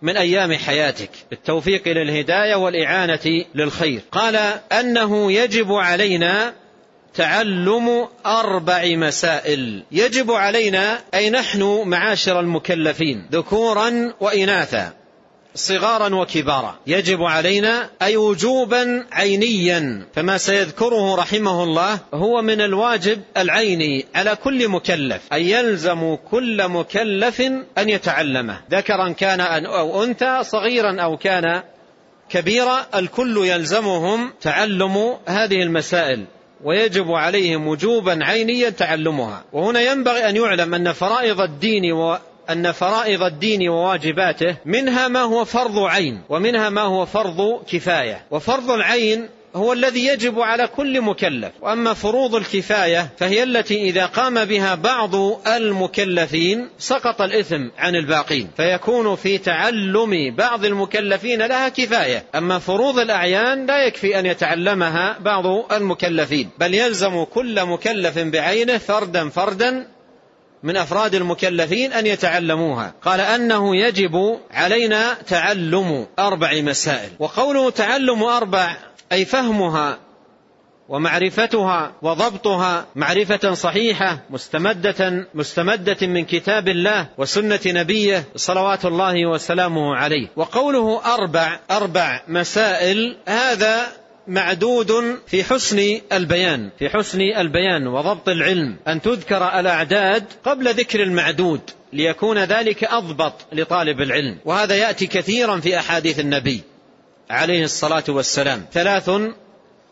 [0.01, 1.09] من أيام حياتك.
[1.29, 4.01] بالتوفيق للهداية والإعانة للخير.
[4.11, 4.35] قال
[4.71, 6.53] أنه يجب علينا
[7.13, 9.83] تعلم أربع مسائل.
[9.91, 13.25] يجب علينا أي نحن معاشر المكلفين.
[13.31, 15.04] ذكورا وإناثا.
[15.55, 16.75] صغارا وكبارا.
[16.87, 20.05] يجب علينا أي وجوبا عينيا.
[20.13, 25.21] فما سيذكره رحمه الله هو من الواجب العيني على كل مكلف.
[25.33, 27.41] أي يلزم كل مكلف
[27.77, 28.59] أن يتعلمه.
[28.71, 31.61] ذكرا كان أو أنثى صغيرا أو كان
[32.29, 36.25] كبيرا الكل يلزمهم تعلم هذه المسائل.
[36.63, 39.43] ويجب عليهم وجوبا عينيا تعلمها.
[39.53, 41.91] وهنا ينبغي أن يعلم أن فرائض الدين
[42.49, 48.25] أن فرائض الدين وواجباته منها ما هو فرض عين ومنها ما هو فرض كفاية.
[48.31, 51.51] وفرض العين هو الذي يجب على كل مكلف.
[51.61, 55.15] وأما فروض الكفاية فهي التي إذا قام بها بعض
[55.47, 62.23] المكلفين سقط الإثم عن الباقين فيكون في تعلم بعض المكلفين لها كفاية.
[62.35, 69.29] أما فروض الأعيان لا يكفي أن يتعلمها بعض المكلفين بل يلزم كل مكلف بعينه فردا
[69.29, 69.94] فردا
[70.65, 72.93] من أفراد المكلفين أن يتعلموها.
[73.01, 77.09] قال أنه يجب علينا تعلم أربع مسائل.
[77.19, 78.77] وقوله تعلم أربع
[79.11, 79.97] أي فهمها
[80.89, 90.27] ومعرفتها وضبطها معرفة صحيحة مستمدة مستمدة من كتاب الله وسنة نبيه صلوات الله وسلامه عليه.
[90.35, 99.01] وقوله أربع أربع مسائل هذا معدود في حسن البيان في حسن البيان وضبط العلم أن
[99.01, 101.61] تذكر الأعداد قبل ذكر المعدود
[101.93, 104.37] ليكون ذلك أضبط لطالب العلم.
[104.45, 106.61] وهذا يأتي كثيرا في أحاديث النبي
[107.29, 108.65] عليه الصلاة والسلام.
[108.73, 109.09] ثلاث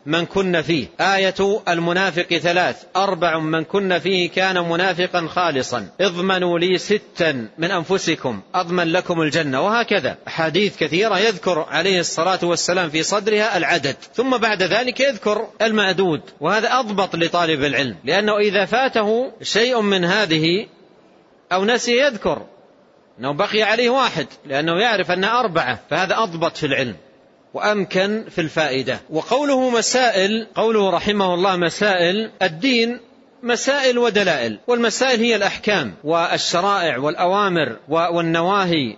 [0.06, 0.86] من كن فيه.
[1.00, 2.82] آية المنافق ثلاث.
[2.96, 5.88] أربع من كن فيه كان منافقا خالصا.
[6.00, 8.40] اضمنوا لي ستا من أنفسكم.
[8.54, 9.60] أضمن لكم الجنة.
[9.60, 10.16] وهكذا.
[10.26, 13.96] حديث كثيرة يذكر عليه الصلاة والسلام في صدرها العدد.
[14.14, 17.96] ثم بعد ذلك يذكر المعدود وهذا أضبط لطالب العلم.
[18.04, 20.66] لأنه إذا فاته شيء من هذه
[21.52, 22.42] أو نسي يذكر.
[23.20, 24.26] أنه بقي عليه واحد.
[24.46, 25.80] لأنه يعرف أن أربعة.
[25.90, 26.96] فهذا أضبط في العلم.
[27.54, 29.00] وأمكن في الفائدة.
[29.10, 33.00] وقوله مسائل قوله رحمه الله مسائل الدين
[33.42, 38.96] مسائل ودلائل والمسائل هي الأحكام والشرائع والأوامر والنواهي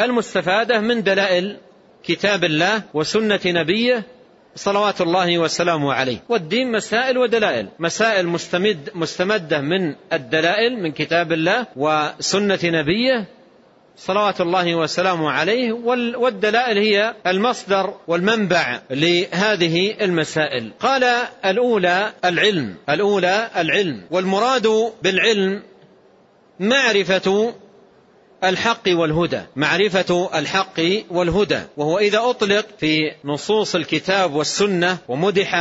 [0.00, 1.56] المستفادة من دلائل
[2.04, 4.02] كتاب الله وسنة نبيه
[4.56, 6.18] صلوات الله وسلامه عليه.
[6.28, 13.37] والدين مسائل ودلائل مسائل مستمد مستمدة من الدلائل من كتاب الله وسنة نبيه
[13.98, 20.72] صلوات الله وسلامه عليه والدلائل هي المصدر والمنبع لهذه المسائل.
[20.80, 21.04] قال
[21.44, 25.62] الأولى العلم الأولى العلم والمراد بالعلم
[26.60, 27.54] معرفة
[28.44, 31.60] الحق والهدى معرفة الحق والهدى.
[31.76, 35.54] وهو إذا أطلق في نصوص الكتاب والسنة ومدح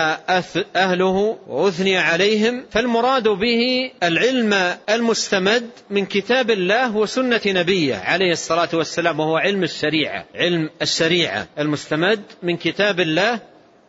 [0.76, 9.20] أهله وأثني عليهم فالمراد به العلم المستمد من كتاب الله وسنة نبيه عليه الصلاة والسلام
[9.20, 13.40] وهو علم الشريعة علم الشريعة المستمد من كتاب الله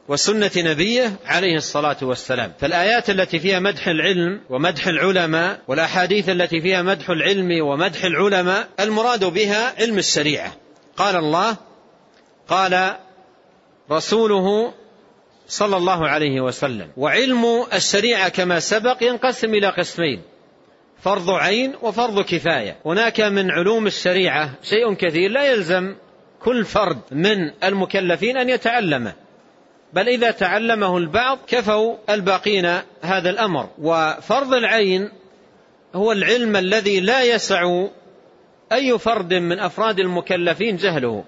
[0.08, 2.52] وسنة نبيه عليه الصلاة والسلام.
[2.60, 9.24] فالآيات التي فيها مدح العلم ومدح العلماء والأحاديث التي فيها مدح العلم ومدح العلماء المراد
[9.24, 10.52] بها علم الشريعة.
[10.96, 11.56] قال الله
[12.48, 12.96] قال
[13.90, 14.72] رسوله
[15.48, 20.22] صلى الله عليه وسلم وعلم الشريعة كما سبق ينقسم إلى قسمين
[21.02, 22.76] فرض عين وفرض كفاية.
[22.86, 25.94] هناك من علوم الشريعة شيء كثير لا يلزم
[26.40, 29.27] كل فرد من المكلفين أن يتعلمه.
[29.92, 32.66] بل إذا تعلمه البعض كفوا الباقين
[33.02, 33.68] هذا الأمر.
[33.78, 35.10] وفرض العين
[35.94, 37.84] هو العلم الذي لا يسع
[38.72, 41.24] أي فرد من أفراد المكلفين جهله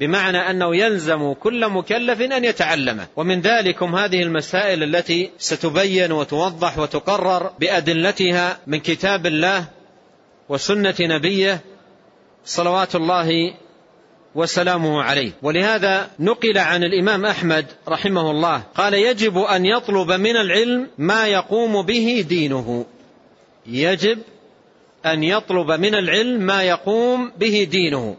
[0.00, 3.06] بمعنى أنه يلزم كل مكلف أن يتعلمه.
[3.16, 9.64] ومن ذلكم هذه المسائل التي ستبين وتوضح وتقرر بأدلتها من كتاب الله
[10.48, 11.60] وسنة نبيه
[12.44, 13.54] صلوات الله
[14.34, 15.32] وسلامه عليه.
[15.42, 21.82] ولهذا نقل عن الإمام أحمد رحمه الله قال يجب أن يطلب من العلم ما يقوم
[21.82, 22.86] به دينه.
[23.66, 24.18] يجب
[25.06, 28.16] أن يطلب من العلم ما يقوم به دينه.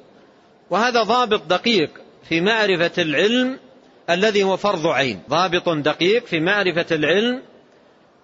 [0.69, 1.89] وهذا ضابط دقيق
[2.29, 3.59] في معرفة العلم
[4.09, 5.19] الذي هو فرض عين.
[5.29, 7.41] ضابط دقيق في معرفة العلم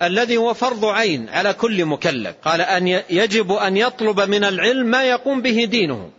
[0.02, 2.36] الذي هو فرض عين على كل مكلف.
[2.46, 6.10] قال أن يجب أن يطلب من العلم ما يقوم به دينه.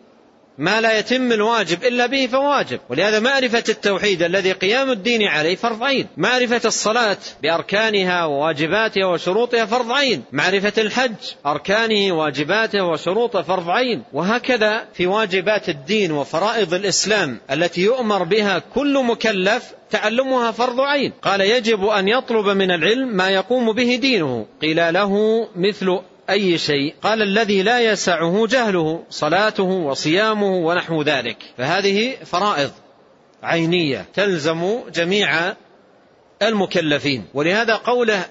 [0.58, 2.80] ما لا يتم الواجب إلا به فواجب.
[2.88, 6.06] ولهذا معرفة التوحيد الذي قيام الدين عليه فرض عين.
[6.16, 10.22] معرفة الصلاة بأركانها وواجباتها وشروطها فرض عين.
[10.32, 11.14] معرفة الحج
[11.46, 14.02] أركانه واجباته وشروطه فرض عين.
[14.12, 21.12] وهكذا في واجبات الدين وفرائض الإسلام التي يؤمر بها كل مكلف تعلمها فرض عين.
[21.22, 24.46] قال يجب أن يطلب من العلم ما يقوم به دينه.
[24.62, 25.98] قيل له مثل
[26.30, 26.94] أي شيء.
[27.02, 31.36] قال الذي لا يسعه جهله صلاته وصيامه ونحو ذلك.
[31.58, 32.70] فهذه فرائض
[33.42, 35.54] عينية تلزم جميع
[36.42, 37.24] المكلفين.
[37.34, 38.24] ولهذا قوله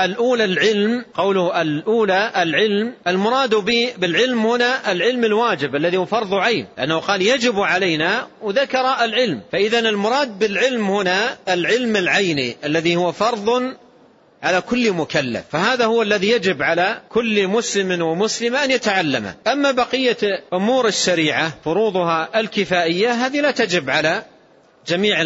[0.00, 3.54] الأولى العلم قوله الأولى العلم المراد
[3.98, 6.66] بالعلم هنا العلم الواجب الذي هو فرض عين.
[6.78, 9.40] لأنه قال يجب علينا وذكر العلم.
[9.52, 13.74] فإذا المراد بالعلم هنا العلم العيني الذي هو فرض
[14.42, 15.44] على كل مكلف.
[15.50, 20.16] فهذا هو الذي يجب على كل مسلم ومسلمة أن يتعلمه أما بقية
[20.52, 24.22] أمور الشريعة فروضها الكفائية هذه لا تجب على
[24.86, 25.22] جميع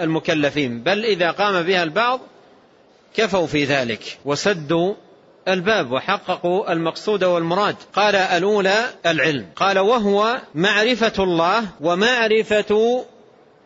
[0.00, 0.82] المكلفين.
[0.82, 2.20] بل إذا قام بها البعض
[3.16, 4.94] كفوا في ذلك وسدوا
[5.48, 7.76] الباب وحققوا المقصود والمراد.
[7.94, 9.46] قال الأولى العلم.
[9.56, 13.04] قال وهو معرفة الله ومعرفة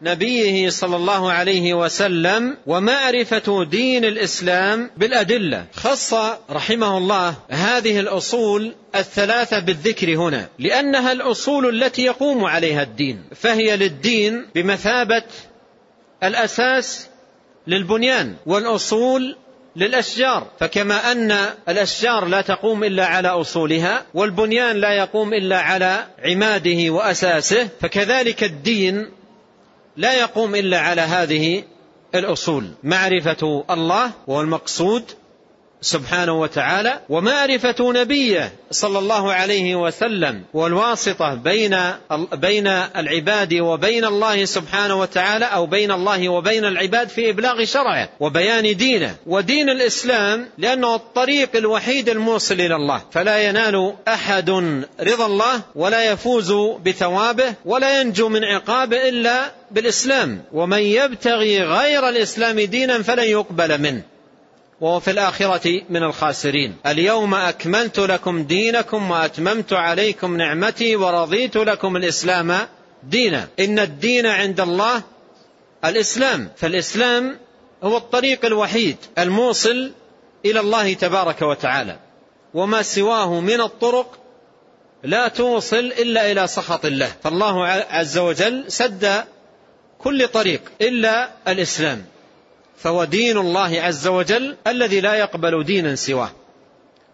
[0.03, 5.65] نبيه صلى الله عليه وسلم ومعرفة دين الإسلام بالأدلة.
[5.75, 6.15] خص
[6.51, 14.47] رحمه الله هذه الأصول الثلاثة بالذكر هنا لأنها الأصول التي يقوم عليها الدين فهي للدين
[14.55, 15.23] بمثابة
[16.23, 17.07] الأساس
[17.67, 19.37] للبنيان والأصول
[19.77, 20.47] للأشجار.
[20.61, 21.37] فكما أن
[21.69, 29.20] الأشجار لا تقوم إلا على أصولها والبنيان لا يقوم إلا على عماده وأساسه فكذلك الدين
[30.01, 31.63] لا يقوم إلا على هذه
[32.15, 32.71] الأصول.
[32.85, 35.05] معرفة الله وهو المقصود
[35.83, 41.77] سبحانه وتعالى ومعرفة نبيه صلى الله عليه وسلم والواسطة بين
[42.33, 48.77] بين العباد وبين الله سبحانه وتعالى أو بين الله وبين العباد في إبلاغ شرعه وبيان
[48.77, 53.03] دينه ودين الإسلام لأنه الطريق الوحيد الموصل إلى الله.
[53.13, 54.51] فلا ينال أحد
[55.01, 56.53] رضا الله ولا يفوز
[56.85, 60.43] بثوابه ولا ينجو من عقابه إلا بالإسلام.
[60.53, 64.03] ومن يبتغي غير الإسلام دينا فلن يقبل منه.
[64.81, 66.77] وهو في الآخرة من الخاسرين.
[66.87, 72.59] اليوم أكملت لكم دينكم وأتممت عليكم نعمتي ورضيت لكم الإسلام
[73.03, 73.49] دينا.
[73.61, 75.03] إن الدين عند الله
[75.85, 76.49] الإسلام.
[76.57, 77.39] فالإسلام
[77.83, 79.93] هو الطريق الوحيد الموصل
[80.45, 81.99] إلى الله تبارك وتعالى.
[82.55, 84.19] وما سواه من الطرق
[85.03, 87.13] لا توصل إلا إلى سخط الله.
[87.23, 89.25] فالله عز وجل سد
[89.99, 92.05] كل طريق إلا الإسلام.
[92.83, 96.31] فهو دين الله عز وجل الذي لا يقبل دينا سواه.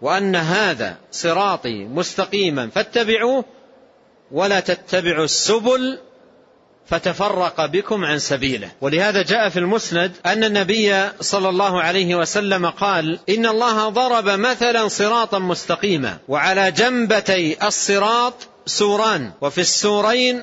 [0.02, 3.44] وأن هذا صراطي مستقيما فاتبعوه
[4.30, 5.98] ولا تتبعوا السبل
[6.86, 8.70] فتفرق بكم عن سبيله.
[8.80, 14.88] ولهذا جاء في المسند أن النبي صلى الله عليه وسلم قال إن الله ضرب مثلا
[14.88, 18.34] صراطا مستقيما وعلى جنبتي الصراط
[18.66, 20.42] سوران وفي السورين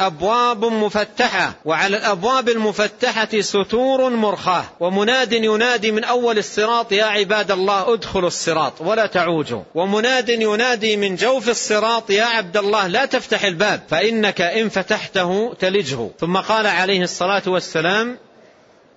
[0.00, 7.94] أبواب مفتحة وعلى الأبواب المفتحة ستور مرخاة ومناد ينادي من أول الصراط يا عباد الله
[7.94, 9.62] ادخلوا الصراط ولا تعوجوا.
[9.74, 16.08] ومناد ينادي من جوف الصراط يا عبد الله لا تفتح الباب فإنك إن فتحته تلجه.
[16.20, 18.18] ثم قال عليه الصلاة والسلام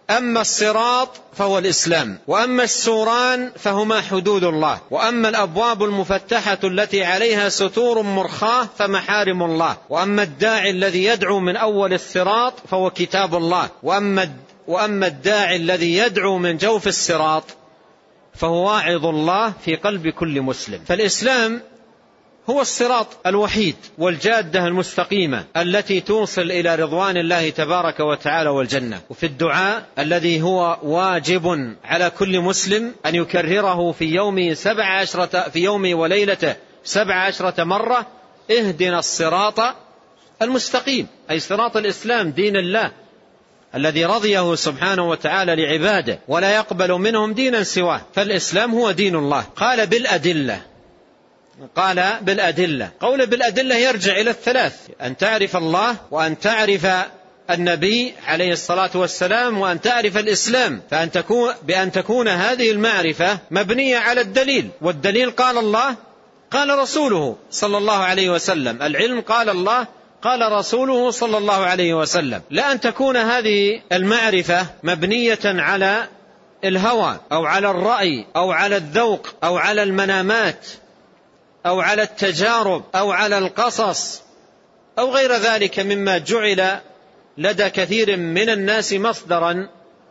[0.09, 8.01] أما الصراط فهو الإسلام وأما السوران فهما حدود الله وأما الأبواب المفتحة التي عليها ستور
[8.01, 14.33] مرخاة فمحارم الله وأما الداعي الذي يدعو من أول الصراط فهو كتاب الله وأما
[14.67, 17.43] وأما الداعي الذي يدعو من جوف الصراط
[18.33, 20.81] فهو واعظ الله في قلب كل مسلم.
[20.87, 21.61] فالإسلام
[22.49, 29.01] هو الصراط الوحيد والجادة المستقيمة التي توصل إلى رضوان الله تبارك وتعالى والجنة.
[29.09, 35.59] وفي الدعاء الذي هو واجب على كل مسلم أن يكرره في يومه سبع عشرة في
[35.59, 38.07] يومه وليلته سبع عشرة مرة
[38.51, 39.59] اهدنا الصراط
[40.41, 42.91] المستقيم أي صراط الإسلام دين الله
[43.75, 48.01] الذي رضيه سبحانه وتعالى لعباده ولا يقبل منهم دينا سواه.
[48.13, 49.41] فالإسلام هو دين الله.
[49.41, 50.61] قال بالأدلة
[51.75, 52.89] قال بالأدلة.
[52.99, 54.73] قول بالأدلة يرجع إلى الثلاث.
[55.01, 56.87] أن تعرف الله وأن تعرف
[57.49, 60.81] النبي عليه الصلاة والسلام وأن تعرف الإسلام.
[60.91, 64.69] فأن تكون بأن تكون هذه المعرفة مبنية على الدليل.
[64.81, 65.95] والدليل قال الله
[66.51, 68.81] قال رسوله صلى الله عليه وسلم.
[68.81, 69.87] العلم قال الله
[70.21, 72.41] قال رسوله صلى الله عليه وسلم.
[72.49, 76.07] لا أن تكون هذه المعرفة مبنية على
[76.63, 80.67] الهوى أو على الرأي أو على الذوق أو على المنامات.
[81.65, 84.21] أو على التجارب أو على القصص
[84.99, 86.79] أو غير ذلك مما جعل
[87.37, 89.69] لدى كثير من الناس مصدرا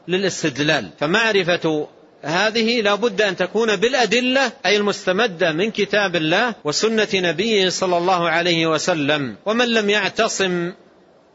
[0.09, 0.91] للاستدلال.
[1.01, 1.89] فمعرفة
[2.23, 8.29] هذه لا بد أن تكون بالأدلة أي المستمدة من كتاب الله وسنة نبيه صلى الله
[8.29, 9.37] عليه وسلم.
[9.47, 10.73] ومن لم يعتصم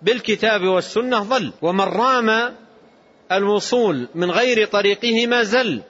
[0.01, 2.55] بالكتاب والسنة ضل ومن رام
[3.31, 5.81] الوصول من غير طريقه ما زل.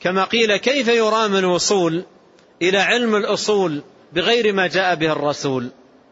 [0.00, 2.04] كما قيل كيف يرام الوصول؟
[2.62, 3.82] إلى علم الأصول
[4.12, 5.70] بغير ما جاء به الرسول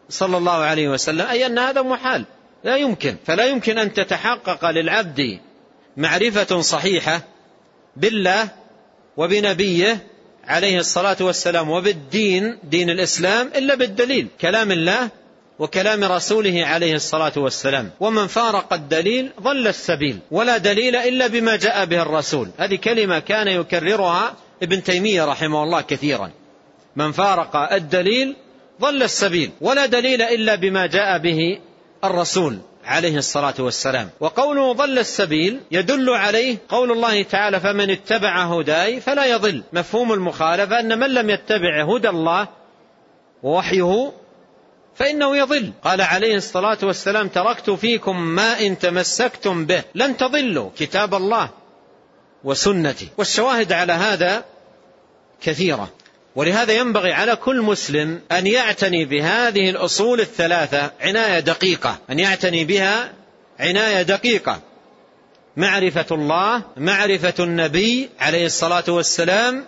[0.09, 2.25] صلى الله عليه وسلم أي أن هذا محال.
[2.63, 3.15] لا يمكن.
[3.25, 5.39] فلا يمكن أن تتحقق للعبد
[5.97, 7.21] معرفة صحيحة
[7.95, 8.49] بالله
[9.17, 10.07] وبنبيه
[10.47, 14.27] عليه الصلاة والسلام وبالدين دين الإسلام إلا بالدليل.
[14.41, 15.09] كلام الله
[15.59, 17.91] وكلام رسوله عليه الصلاة والسلام.
[17.99, 20.19] ومن فارق الدليل ضل السبيل.
[20.31, 22.49] ولا دليل إلا بما جاء به الرسول.
[22.57, 26.31] هذه كلمة كان يكررها ابن تيمية رحمه الله كثيرا.
[26.95, 28.35] من فارق الدليل
[28.81, 31.59] ضل السبيل ولا دليل إلا بما جاء به
[32.03, 34.09] الرسول عليه الصلاة والسلام.
[34.19, 40.79] وقوله ضل السبيل يدل عليه قول الله تعالى فمن اتبع هداي فلا يضل مفهوم المخالفة
[40.79, 42.47] أن من لم يتبع هدى الله
[43.43, 44.11] ووحيه
[44.95, 45.71] فإنه يضل.
[45.83, 51.49] قال عليه الصلاة والسلام تركت فيكم ما إن تمسكتم به لن تضلوا كتاب الله.
[52.43, 53.07] وسنتي.
[53.17, 54.45] والشواهد على هذا
[55.41, 55.89] كثيرة.
[56.35, 61.99] ولهذا ينبغي على كل مسلم أن يعتني بهذه الأصول الثلاثة عناية دقيقة.
[62.09, 63.13] أن يعتني بها
[63.59, 64.61] عناية دقيقة.
[65.57, 69.65] معرفة الله معرفة النبي عليه الصلاة والسلام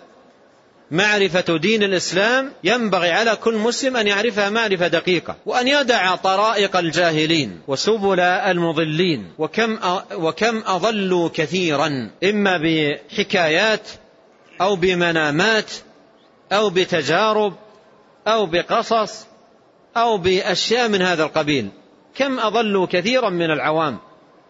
[0.90, 7.60] معرفة دين الإسلام ينبغي على كل مسلم أن يعرفها معرفة دقيقة وأن يدع طرائق الجاهلين
[7.68, 9.78] وسبل المضلين وكم
[10.14, 13.88] وكم أضلوا كثيرا إما بحكايات
[14.60, 15.70] أو بمنامات
[16.52, 17.54] أو بتجارب
[18.26, 19.26] أو بقصص
[19.96, 21.68] أو بأشياء من هذا القبيل.
[22.14, 23.98] كم أضلوا كثيرا من العوام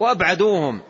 [0.01, 0.81] وأبعدوهم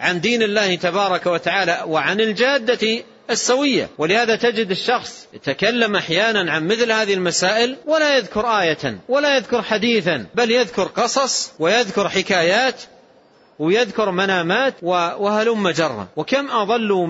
[0.00, 3.88] عن دين الله تبارك وتعالى وعن الجادة السوية.
[3.98, 10.26] ولهذا تجد الشخص يتكلم أحيانا عن مثل هذه المسائل ولا يذكر آية ولا يذكر حديثا
[10.34, 12.82] بل يذكر قصص ويذكر حكايات
[13.58, 16.06] ويذكر منامات وهلم جرا.
[16.16, 17.06] وكم أضلوا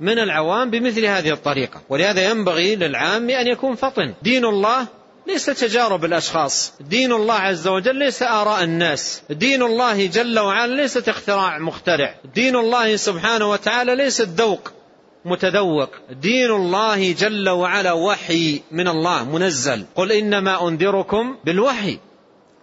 [0.00, 1.82] من العوام بمثل هذه الطريقة.
[1.88, 4.14] ولهذا ينبغي للعام أن يكون فطن.
[4.22, 4.86] دين الله
[5.26, 6.72] ليس تجارب الأشخاص.
[6.80, 9.22] دين الله عز وجل ليس آراء الناس.
[9.30, 12.14] دين الله جل وعلا ليست اختراع مخترع.
[12.34, 14.72] دين الله سبحانه وتعالى ليس الذوق.
[15.24, 15.88] متذوق.
[16.10, 19.84] دين الله جل وعلا وحي من الله منزل.
[19.94, 21.98] قل إنما أنذركم بالوحي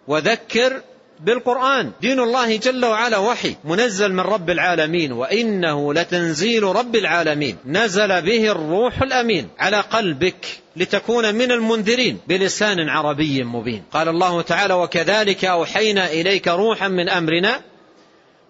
[0.08, 0.82] وذكر
[1.20, 1.92] بالقرآن.
[2.02, 5.12] دين الله جل وعلا وحي منزل من رب العالمين.
[5.12, 7.58] وإنه لتنزيل رب العالمين.
[7.66, 9.48] نزل به الروح الأمين.
[9.60, 10.46] على قلبك
[10.76, 12.20] لتكون من المنذرين.
[12.28, 13.84] بلسان عربي مبين.
[13.92, 17.62] قال الله تعالى وكذلك أوحينا إليك روحا من أمرنا.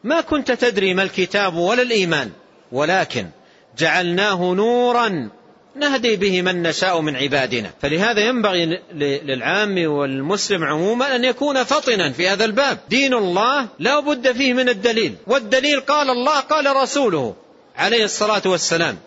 [0.04, 2.30] ما كنت تدري ما الكتاب ولا الإيمان.
[2.72, 3.26] ولكن
[3.82, 5.30] جعلناه نورا
[5.76, 7.70] نهدي به من نشاء من عبادنا.
[7.82, 12.78] فلهذا ينبغي للعام والمسلم عموما أن يكون فطنا في هذا الباب.
[12.90, 15.16] دين الله لا بد فيه من الدليل.
[15.28, 17.36] والدليل قال الله قال رسوله
[17.78, 18.98] عليه الصلاة والسلام.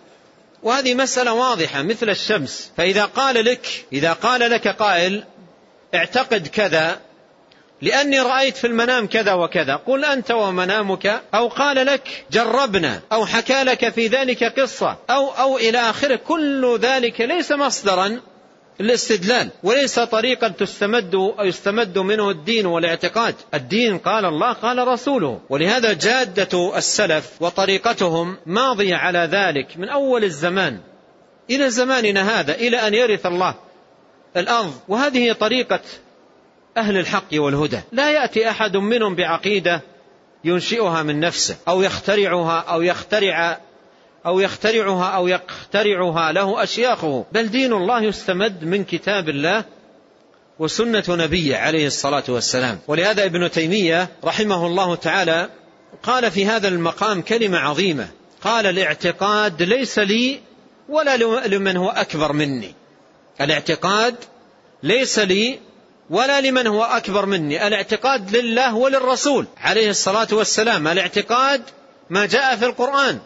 [0.63, 2.71] وهذه مسألة واضحة مثل الشمس.
[2.77, 5.25] فإذا قال لك إذا قال لك قائل
[5.95, 7.01] اعتقد كذا
[7.85, 9.77] لأني رأيت في المنام كذا وكذا.
[9.77, 15.59] قل أنت ومنامك أو قال لك جربنا أو حكى لك في ذلك قصة أو, أو
[15.59, 16.17] إلى آخره.
[16.17, 18.21] كل ذلك ليس مصدرا
[18.81, 23.35] الاستدلال وليس طريقا تستمد يستمد منه الدين والاعتقاد.
[23.55, 25.41] الدين قال الله قال رسوله.
[25.49, 30.79] ولهذا جادة السلف وطريقتهم ماضية على ذلك من أول الزمان.
[31.51, 33.55] إلى زماننا هذا إلى أن يرث الله
[34.37, 34.75] الأرض.
[34.89, 35.81] وهذه طريقة
[36.77, 37.81] أهل الحق والهدى.
[37.93, 39.83] لا يأتي أحد منهم بعقيدة
[40.45, 43.61] ينشئها من نفسه أو يخترعها أو يخترع
[44.27, 46.33] أو يخترعها أو يخترعها.
[46.33, 49.65] له أشياخه بل دين الله يستمد من كتاب الله
[50.59, 52.79] وسنة نبيه عليه الصلاة والسلام.
[52.89, 55.49] ولهذا ابن تيمية رحمه الله تعالى
[56.03, 58.09] قال في هذا المقام كلمة عظيمة.
[58.43, 60.41] قال الاعتقاد ليس لي
[60.89, 61.17] ولا
[61.47, 62.75] لمن هو أكبر مني.
[63.41, 64.15] الاعتقاد
[64.83, 65.59] ليس لي
[66.11, 67.67] ولا لمن هو أكبر مني.
[67.67, 70.89] الاعتقاد لله وللرسول عليه الصلاة والسلام.
[70.89, 71.63] الاعتقاد
[72.11, 73.19] ما جاء في القرآن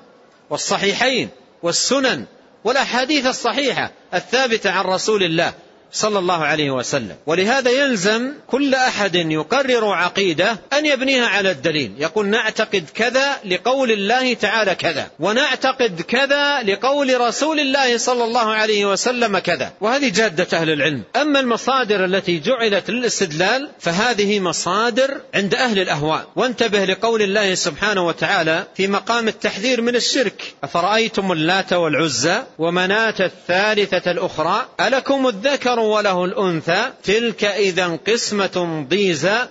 [0.50, 1.28] والصحيحين
[1.62, 2.24] والسنن
[2.64, 5.52] والأحاديث الصحيحة الثابتة عن رسول الله.
[5.92, 7.16] صلى الله عليه وسلم.
[7.26, 11.92] ولهذا يلزم كل أحد يقرر عقيدة أن يبنيها على الدليل.
[11.98, 18.92] يقول نعتقد كذا لقول الله تعالى كذا ونعتقد كذا لقول رسول الله صلى الله عليه
[18.92, 19.72] وسلم كذا.
[19.80, 21.02] وهذه جادة أهل العلم.
[21.16, 26.26] أما المصادر التي جعلت للاستدلال فهذه مصادر عند أهل الأهواء.
[26.36, 30.54] وانتبه لقول الله سبحانه وتعالى في مقام التحذير من الشرك.
[30.64, 39.48] أفرأيتم اللات والعزى ومناة الثالثة الأخرى؟ ألكم الذكر الذكر وله الأنثى تلك إذا قسمة ضيزى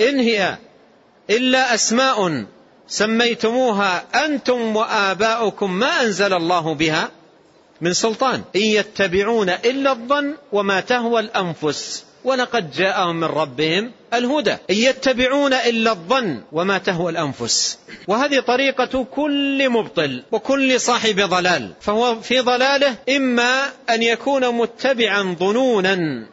[0.00, 0.58] إن هي
[1.30, 2.44] إلا أسماء
[2.88, 7.10] سميتموها أنتم وآباؤكم ما أنزل الله بها
[7.80, 12.04] من سلطان إن يتبعون إلا الظن وما تهوى الأنفس.
[12.24, 14.52] ولقد جاءهم من ربهم الهدى.
[14.52, 17.78] إن يتبعون إلا الظن وما تهوى الأنفس.
[18.08, 21.72] وهذه طريقة كل مبطل وكل صاحب ضلال.
[21.80, 26.26] فهو في ضلاله إما أن يكون متبعا ظنونا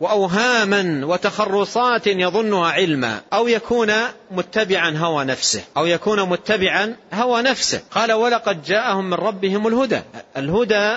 [0.00, 3.92] وأوهاما وتخرصات يظنها علما أو يكون
[4.30, 7.80] متبعا هوى نفسه أو يكون متبعا هوى نفسه.
[7.90, 10.00] قال ولقد جاءهم من ربهم الهدى.
[10.36, 10.96] الهدى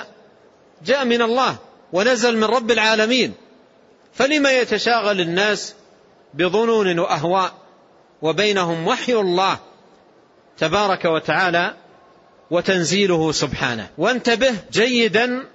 [0.85, 1.55] جاء من الله
[1.93, 3.33] ونزل من رب العالمين.
[4.13, 5.73] فلما يتشاغل الناس
[6.33, 7.53] بظنون وأهواء
[8.21, 9.59] وبينهم وحي الله
[10.57, 11.73] تبارك وتعالى
[12.51, 13.87] وتنزيله سبحانه.
[13.97, 15.45] وانتبه جيدا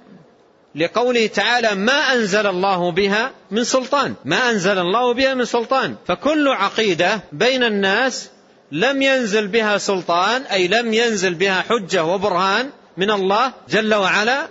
[0.75, 4.15] لقوله تعالى ما أنزل الله بها من سلطان.
[4.25, 5.97] ما أنزل الله بها من سلطان.
[6.07, 8.31] فكل عقيدة بين الناس
[8.73, 14.49] لم ينزل بها سلطان أي لم ينزل بها حجة وبرهان من الله جل وعلا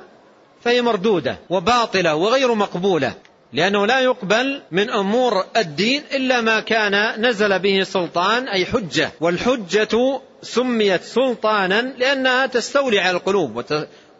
[0.63, 3.13] فهي مردودة وباطلة وغير مقبولة.
[3.53, 9.11] لأنه لا يقبل من أمور الدين إلا ما كان نزل به سلطان أي حجة.
[9.21, 13.63] والحجة سميت سلطانا لأنها تستولي على القلوب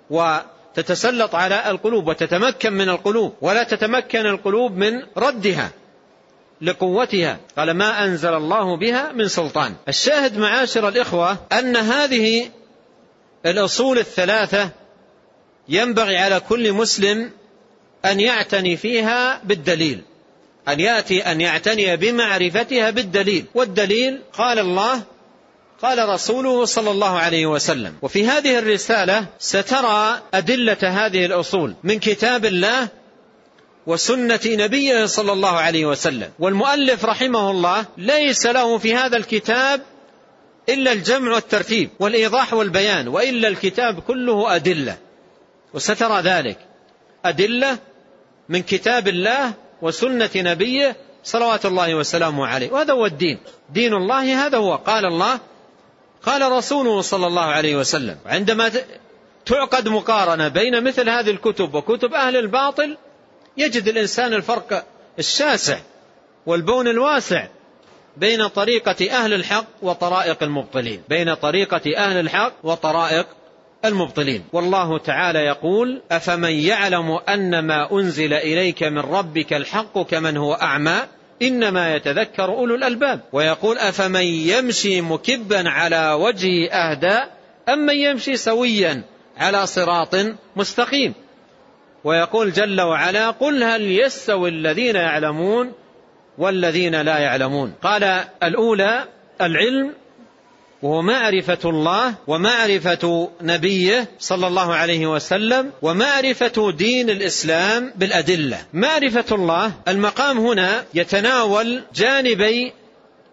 [0.10, 5.72] وتتسلط على القلوب وتتمكن من القلوب ولا تتمكن القلوب من ردها
[6.62, 7.40] لقوتها.
[7.58, 9.76] قال ما أنزل الله بها من سلطان.
[9.88, 12.50] الشاهد معاشر الإخوة أن هذه
[13.46, 14.70] الأصول الثلاثة
[15.70, 17.32] ينبغي على كل مسلم
[18.06, 20.02] أن يعتني فيها بالدليل.
[20.68, 23.46] أن يأتي أن يعتني بمعرفتها بالدليل.
[23.56, 25.02] والدليل قال الله
[25.82, 27.94] قال رسوله صلى الله عليه وسلم.
[28.02, 32.88] وفي هذه الرسالة سترى أدلة هذه الأصول من كتاب الله
[33.88, 36.32] وسنة نبيه صلى الله عليه وسلم.
[36.40, 39.82] والمؤلف رحمه الله ليس له في هذا الكتاب
[40.70, 44.98] إلا الجمع والترتيب والإيضاح والبيان وإلا الكتاب كله أدلة.
[45.74, 46.67] وسترى ذلك.
[47.30, 47.78] أدلة
[48.50, 52.72] من كتاب الله وسنة نبيه صلوات الله وسلامه عليه.
[52.72, 53.40] وهذا هو الدين.
[53.70, 54.76] دين الله هذا هو.
[54.76, 55.40] قال الله
[56.24, 58.72] قال رسوله صلى الله عليه وسلم عندما
[59.46, 62.98] تعقد مقارنة بين مثل هذه الكتب وكتب أهل الباطل
[63.58, 64.86] يجد الإنسان الفرق
[65.20, 65.80] الشاسع
[66.46, 67.48] والبون الواسع
[68.18, 73.28] بين طريقة أهل الحق وطرائق المبطلين بين طريقة أهل الحق وطرائق
[73.88, 74.44] المبطلين.
[74.54, 80.98] والله تعالى يقول أفمن يعلم أن ما أنزل إليك من ربك الحق كمن هو أعمى
[81.42, 83.20] إنما يتذكر أولو الألباب.
[83.34, 87.20] ويقول أفمن يمشي مكبا على وجهه أهدى
[87.70, 89.04] أم من يمشي سويا
[89.38, 90.16] على صراط
[90.56, 91.14] مستقيم.
[92.04, 95.74] ويقول جل وعلا قل هل يستوي الذين يعلمون
[96.38, 97.74] والذين لا يعلمون.
[97.84, 98.04] قال
[98.44, 99.06] الأولى
[99.42, 99.94] العلم
[100.82, 108.58] وهو معرفة الله ومعرفة نبيه صلى الله عليه وسلم ومعرفة دين الإسلام بالأدلة.
[108.74, 112.74] معرفة الله المقام هنا يتناول جانبي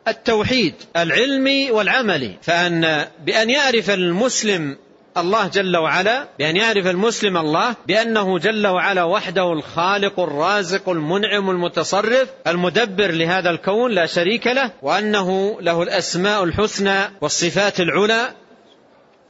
[0.09, 2.31] التوحيد العلمي والعملي.
[2.43, 4.77] فأن بأن يعرف المسلم
[5.17, 12.29] الله جل وعلا بأن يعرف المسلم الله بأنه جل وعلا وحده الخالق الرازق المنعم المتصرف
[12.47, 18.29] المدبر لهذا الكون لا شريك له وأنه له الأسماء الحسنى والصفات العلى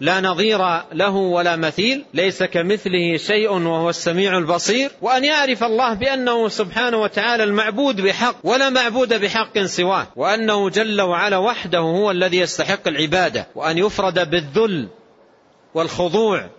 [0.00, 0.58] لا نظير
[0.92, 7.44] له ولا مثيل ليس كمثله شيء وهو السميع البصير وأن يعرف الله بأنه سبحانه وتعالى
[7.44, 13.78] المعبود بحق ولا معبود بحق سواه وأنه جل وعلا وحده هو الذي يستحق العبادة وأن
[13.78, 14.88] يفرد بالذل
[15.74, 16.50] والخضوع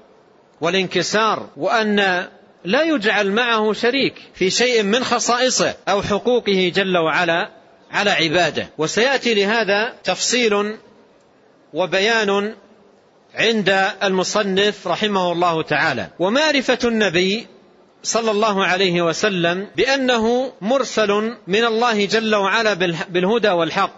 [0.61, 2.25] والانكسار وأن
[2.65, 7.49] لا يجعل معه شريك في شيء من خصائصه أو حقوقه جل وعلا
[7.91, 8.69] على عباده.
[8.77, 10.77] وسيأتي لهذا تفصيل
[11.73, 12.55] وبيان
[13.35, 16.07] عند المصنف رحمه الله تعالى.
[16.19, 17.47] ومعرفة النبي
[18.03, 22.73] صلى الله عليه وسلم بأنه مرسل من الله جل وعلا
[23.09, 23.91] بالهدى والحق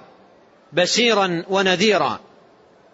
[0.74, 2.20] بشيرا ونذيرا.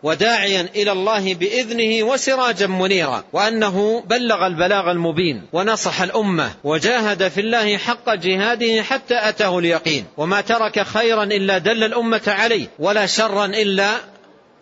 [0.03, 7.77] وداعيا إلى الله بإذنه وسراجا منيرا وأنه بلغ البلاغ المبين ونصح الأمة وجاهد في الله
[7.77, 13.91] حق جهاده حتى أتاه اليقين وما ترك خيرا إلا دل الأمة عليه ولا شرا إلا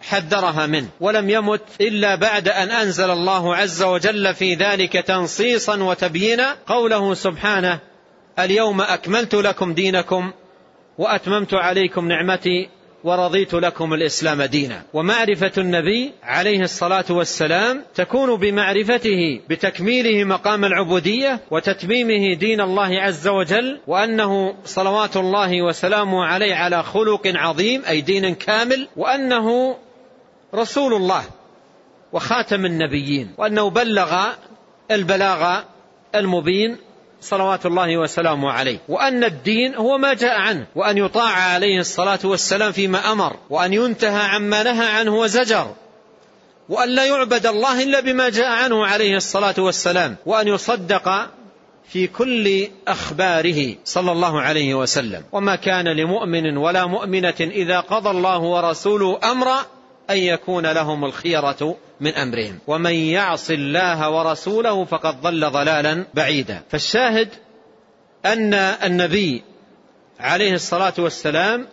[0.02, 6.56] حذرها منه ولم يمت إلا بعد أن أنزل الله عز وجل في ذلك تنصيصا وتبيينا
[6.68, 7.80] قوله سبحانه
[8.40, 10.32] اليوم أكملت لكم دينكم
[10.98, 12.70] وأتممت عليكم نعمتي
[13.04, 14.84] ورضيت لكم الإسلام دينا.
[14.94, 23.80] ومعرفة النبي عليه الصلاة والسلام تكون بمعرفته بتكميله مقام العبودية وتتميمه دين الله عز وجل
[23.88, 29.78] وأنه صلوات الله وسلامه عليه على خلق عظيم أي دين كامل وأنه
[30.56, 31.24] رسول الله
[32.14, 34.26] وخاتم النبيين وأنه بلغ
[34.92, 35.60] البلاغ
[36.16, 36.78] المبين
[37.22, 38.80] صلوات الله وسلامه عليه.
[38.90, 40.66] وأن الدين هو ما جاء عنه.
[40.76, 43.36] وأن يطاع عليه الصلاة والسلام فيما أمر.
[43.50, 45.74] وأن ينتهى عما نهى عنه وزجر.
[46.70, 50.16] وأن لا يعبد الله إلا بما جاء عنه عليه الصلاة والسلام.
[50.26, 51.30] وأن يصدق
[51.90, 55.24] في كل أخباره صلى الله عليه وسلم.
[55.32, 59.66] وما كان لمؤمن ولا مؤمنة إذا قضى الله ورسوله أمرا
[60.10, 62.60] أن يكون لهم الخيرة من أمرهم.
[62.68, 66.62] ومن يعص الله ورسوله فقد ضل ضلالا بعيدا.
[66.70, 67.30] فالشاهد
[68.26, 69.44] أن النبي
[70.20, 71.68] عليه الصلاة والسلام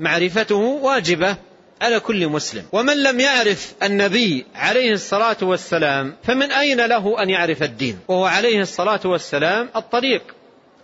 [0.00, 1.36] معرفته واجبة
[1.82, 2.64] على كل مسلم.
[2.72, 8.60] ومن لم يعرف النبي عليه الصلاة والسلام فمن أين له أن يعرف الدين؟ وهو عليه
[8.60, 10.22] الصلاة والسلام الطريق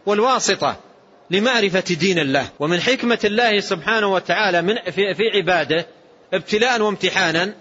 [0.06, 0.76] والواسطة
[1.30, 2.48] لمعرفة دين الله.
[2.60, 5.86] ومن حكمة الله سبحانه وتعالى من في, عباده
[6.34, 7.54] ابتلاء وامتحانا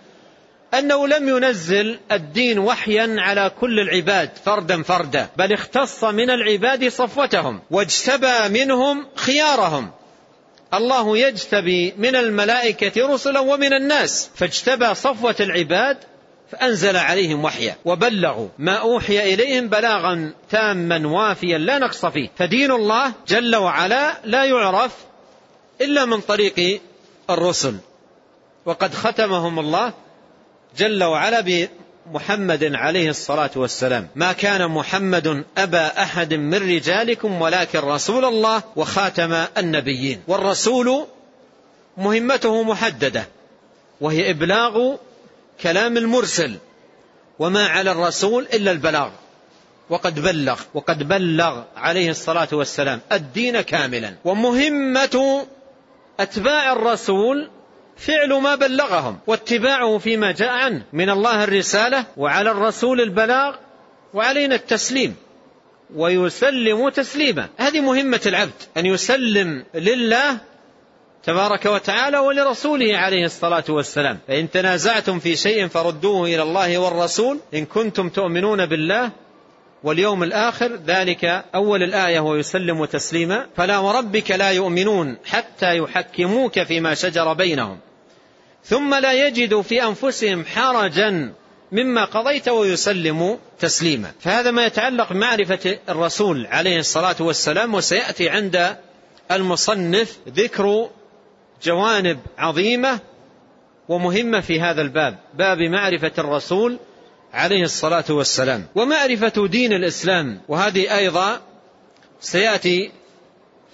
[0.74, 7.60] أنه لم ينزل الدين وحيا على كل العباد فردا فردا بل اختص من العباد صفوتهم
[7.72, 9.92] واجتبى منهم خيارهم.
[10.74, 15.98] الله يجتبي من الملائكة رسلا ومن الناس فاجتبى صفوة العباد
[16.52, 22.30] فأنزل عليهم وحيا وبلغوا ما أوحي إليهم بلاغا تاما وافيا لا نقص فيه.
[22.38, 24.92] فدين الله جل وعلا لا يعرف
[25.82, 26.82] إلا من طريق
[27.30, 27.76] الرسل.
[28.66, 29.93] وقد ختمهم الله
[30.78, 31.68] جل وعلا
[32.12, 34.07] بمحمد عليه الصلاة والسلام.
[34.16, 40.22] ما كان محمد أبا أحد من رجالكم ولكن رسول الله وخاتم النبيين.
[40.28, 41.05] والرسول
[41.97, 43.28] مهمته محددة
[44.01, 44.95] وهي إبلاغ
[45.62, 46.55] كلام المرسل
[47.39, 49.09] وما على الرسول إلا البلاغ.
[49.89, 54.16] وقد بلغ وقد بلغ عليه الصلاة والسلام الدين كاملا.
[54.26, 55.45] ومهمة
[56.20, 57.49] أتباع الرسول
[58.02, 63.56] فعل ما بلغهم واتباعه فيما جاء عنه من الله الرسالة وعلى الرسول البلاغ
[64.14, 65.16] وعلينا التسليم
[65.95, 67.47] ويسلم تسليما.
[67.58, 70.38] هذه مهمة العبد أن يسلم لله
[71.24, 74.20] تبارك وتعالى ولرسوله عليه الصلاة والسلام.
[74.28, 79.12] فإن تنازعتم في شيء فردوه إلى الله والرسول إن كنتم تؤمنون بالله
[79.84, 81.26] واليوم الآخر ذلك
[81.56, 83.45] أول الآية ويسلم تسليما.
[83.58, 87.78] فلا وربك لا يؤمنون حتى يحكموك فيما شجر بينهم.
[88.64, 91.34] ثم لا يجدوا في أنفسهم حرجا
[91.72, 94.12] مما قضيت ويسلموا تسليما.
[94.20, 98.76] فهذا ما يتعلق بمعرفة الرسول عليه الصلاة والسلام وسيأتي عند
[99.32, 100.89] المصنف ذكر
[101.64, 102.99] جوانب عظيمة
[103.89, 106.80] ومهمة في هذا الباب باب معرفة الرسول
[107.34, 108.66] عليه الصلاة والسلام.
[108.76, 111.41] ومعرفة دين الإسلام وهذه أيضا
[112.20, 112.91] سيأتي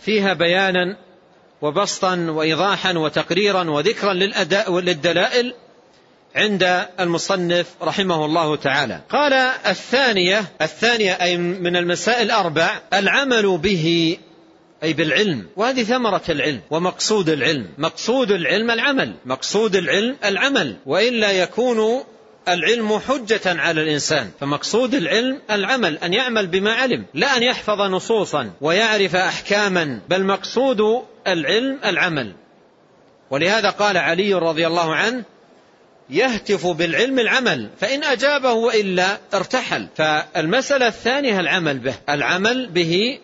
[0.01, 0.97] فيها بيانا
[1.61, 4.13] وبسطا وإيضاحا وتقريرا وذكرا
[4.81, 5.53] للدلائل
[6.35, 9.01] عند المصنف رحمه الله تعالى.
[9.09, 9.33] قال
[9.67, 14.17] الثانية الثانية أي من المسائل الأربع العمل به
[14.83, 15.47] أي بالعلم.
[15.55, 17.67] وهذه ثمرة العلم ومقصود العلم.
[17.77, 19.15] مقصود العلم العمل.
[19.25, 20.77] مقصود العلم العمل.
[20.85, 22.03] وإلا يكون
[22.47, 28.51] العلم حجة على الإنسان فمقصود العلم العمل أن يعمل بما علم لا أن يحفظ نصوصا
[28.61, 32.33] ويعرف أحكاما بل مقصود العلم العمل.
[33.31, 35.23] ولهذا قال علي رضي الله عنه
[36.09, 39.87] يهتف بالعلم العمل فإن أجابه وإلا ارتحل.
[39.95, 43.19] فالمسألة الثانية العمل به العمل به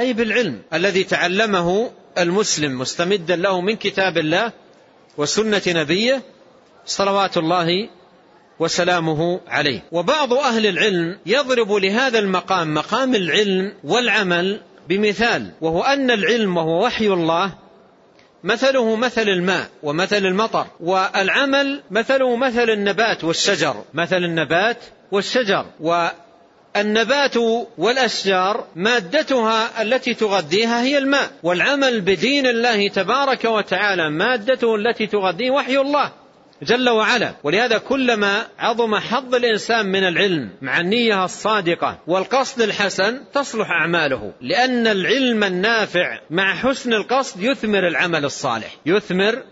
[0.00, 4.52] أي بالعلم الذي تعلمه المسلم مستمدا له من كتاب الله
[5.16, 6.22] وسنة نبيه
[6.86, 7.88] صلوات الله
[8.60, 9.82] وسلامه عليه.
[9.92, 17.06] وبعض أهل العلم يضرب لهذا المقام مقام العلم والعمل بمثال وهو أن العلم وهو وحي
[17.06, 17.52] الله
[18.44, 24.76] مثله مثل الماء ومثل المطر والعمل مثله مثل النبات والشجر مثل النبات
[25.12, 25.66] والشجر.
[25.80, 27.36] والنبات
[27.78, 35.78] والأشجار مادتها التي تغذيها هي الماء والعمل بدين الله تبارك وتعالى مادته التي تغذيه وحي
[35.78, 36.12] الله.
[36.62, 37.34] جل وعلا.
[37.44, 44.32] ولهذا كلما عظم حظ الإنسان من العلم مع النية الصادقة والقصد الحسن تصلح أعماله.
[44.40, 48.76] لأن العلم النافع مع حسن القصد يثمر العمل الصالح.
[48.86, 49.42] يثمر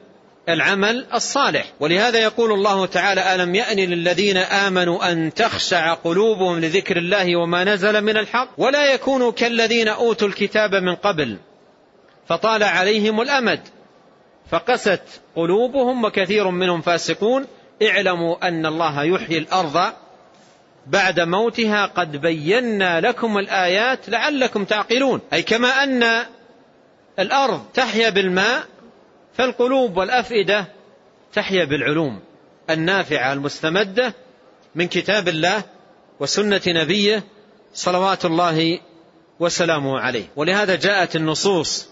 [0.48, 1.72] العمل الصالح.
[1.80, 8.00] ولهذا يقول الله تعالى ألم يأن للذين آمنوا أن تخشع قلوبهم لذكر الله وما نزل
[8.00, 11.38] من الحق؟ ولا يكونوا كالذين أوتوا الكتاب من قبل
[12.28, 13.60] فطال عليهم الأمد.
[14.50, 15.02] فقست
[15.36, 17.46] قلوبهم وكثير منهم فاسقون.
[17.82, 19.92] اعلموا أن الله يحيي الأرض
[20.86, 21.86] بعد موتها.
[21.86, 25.20] قد بينا لكم الآيات لعلكم تعقلون.
[25.32, 26.26] أي كما أن
[27.18, 28.64] الأرض تحيا بالماء
[29.34, 30.66] فالقلوب والأفئدة
[31.32, 32.20] تحيا بالعلوم
[32.70, 34.14] النافعة المستمدة
[34.74, 35.62] من كتاب الله
[36.20, 37.24] وسنة نبيه
[37.74, 38.80] صلوات الله
[39.40, 40.24] وسلامه عليه.
[40.36, 41.88] ولهذا جاءت النصوص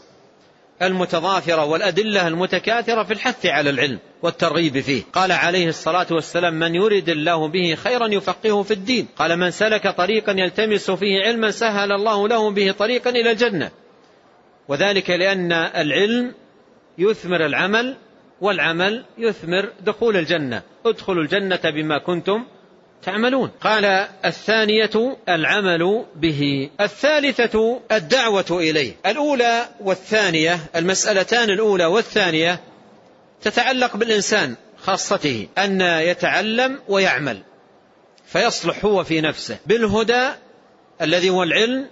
[0.83, 5.03] المتضافرة والأدلة المتكاثرة في الحث على العلم والترغيب فيه.
[5.13, 9.07] قال عليه الصلاة والسلام من يرد الله به خيرا يفقهه في الدين.
[9.17, 13.71] قال من سلك طريقا يلتمس فيه علما سهل الله له به طريقا إلى الجنة.
[14.69, 16.35] وذلك لأن العلم
[16.99, 17.97] يثمر العمل
[18.41, 20.63] والعمل يثمر دخول الجنة.
[20.87, 22.45] ادخلوا الجنة بما كنتم
[23.05, 23.51] تعملون.
[23.61, 23.85] قال
[24.25, 28.97] الثانية العمل به الثالثة الدعوة إليه.
[29.07, 32.61] الأولى والثانية المسألتان الأولى والثانية
[33.43, 37.43] تتعلق بالإنسان خاصته أن يتعلم ويعمل
[38.27, 40.29] فيصلح هو في نفسه بالهدى
[41.03, 41.87] الذي هو العلم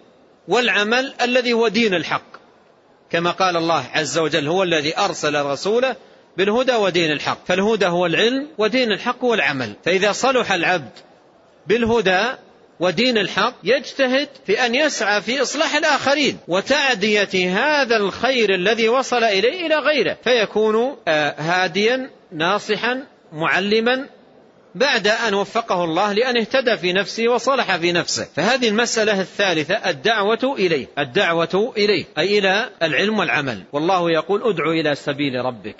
[0.48, 2.32] والعمل الذي هو دين الحق.
[3.10, 5.96] كما قال الله عز وجل هو الذي أرسل رسوله
[6.36, 7.38] بالهدى ودين الحق.
[7.46, 9.72] فالهدى هو العلم ودين الحق هو العمل.
[9.84, 10.90] فإذا صلح العبد
[11.66, 12.20] بالهدى
[12.80, 19.66] ودين الحق يجتهد في أن يسعى في إصلاح الآخرين وتعدية هذا الخير الذي وصل إليه
[19.66, 20.16] إلى غيره.
[20.24, 23.02] فيكون آه، هاديا ناصحا
[23.32, 24.06] معلما
[24.74, 28.28] بعد أن وفقه الله لأن اهتدى في نفسه وصلح في نفسه.
[28.36, 30.86] فهذه المسألة الثالثة الدعوة إليه.
[30.98, 33.62] الدعوة إليه أي إلى العلم والعمل.
[33.72, 35.76] والله يقول ادعو إلى سبيل ربك.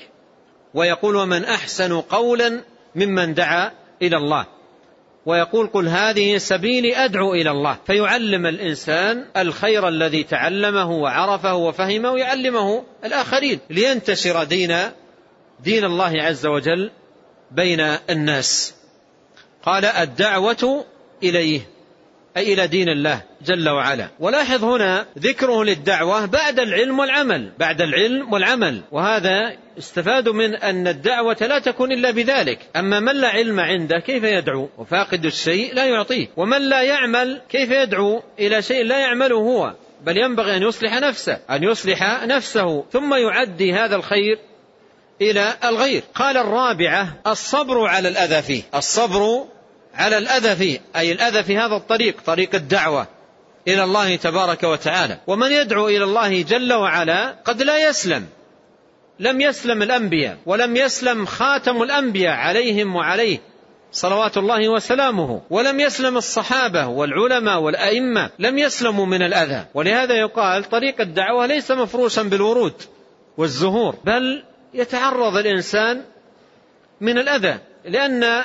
[0.74, 2.60] ويقول ومن أحسن قولا
[2.94, 4.46] ممن دعا إلى الله.
[5.26, 7.78] ويقول قل هذه سبيلي أدعو إلى الله.
[7.86, 14.76] فيعلم الإنسان الخير الذي تعلمه وعرفه وفهمه يعلمه الآخرين لينتشر دين
[15.60, 16.90] دين الله عز وجل
[17.50, 18.74] بين الناس.
[19.62, 20.84] قال الدعوة
[21.22, 21.71] إليه.
[22.36, 24.08] أي إلى دين الله جل وعلا.
[24.20, 28.82] ولاحظ هنا ذكره للدعوة بعد العلم والعمل بعد العلم والعمل.
[28.92, 32.58] وهذا استفاد من أن الدعوة لا تكون إلا بذلك.
[32.76, 36.28] أما من لا علم عنده كيف يدعو؟ وفاقد الشيء لا يعطيه.
[36.36, 39.74] ومن لا يعمل كيف يدعو إلى شيء لا يعمله هو؟
[40.04, 42.84] بل ينبغي أن يصلح نفسه أن يصلح نفسه.
[42.92, 44.38] ثم يعدي هذا الخير
[45.20, 46.02] إلى الغير.
[46.14, 48.62] قال الرابعة الصبر على الأذى فيه.
[48.74, 49.44] الصبر
[49.94, 53.06] على الأذى فيه أي الأذى في هذا الطريق طريق الدعوة
[53.68, 55.18] إلى الله تبارك وتعالى.
[55.26, 58.26] ومن يدعو إلى الله جل وعلا قد لا يسلم.
[59.18, 63.38] لم يسلم الأنبياء ولم يسلم خاتم الأنبياء عليهم وعليه
[63.92, 69.64] صلوات الله وسلامه ولم يسلم الصحابة والعلماء والأئمة لم يسلموا من الأذى.
[69.74, 72.74] ولهذا يقال طريق الدعوة ليس مفروشا بالورود
[73.36, 76.02] والزهور بل يتعرض الإنسان
[77.00, 78.44] من الأذى لأن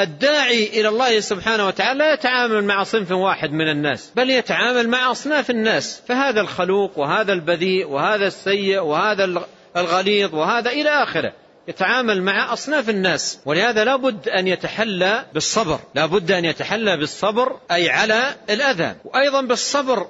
[0.00, 5.10] الداعي إلى الله سبحانه وتعالى لا يتعامل مع صنف واحد من الناس بل يتعامل مع
[5.10, 11.32] أصناف الناس فهذا الخلوق وهذا البذيء وهذا السيء وهذا الغليظ وهذا إلى آخره.
[11.68, 17.56] يتعامل مع أصناف الناس ولهذا لا بد أن يتحلى بالصبر لا بد أن يتحلى بالصبر
[17.70, 20.08] أي على الأذى وأيضا بالصبر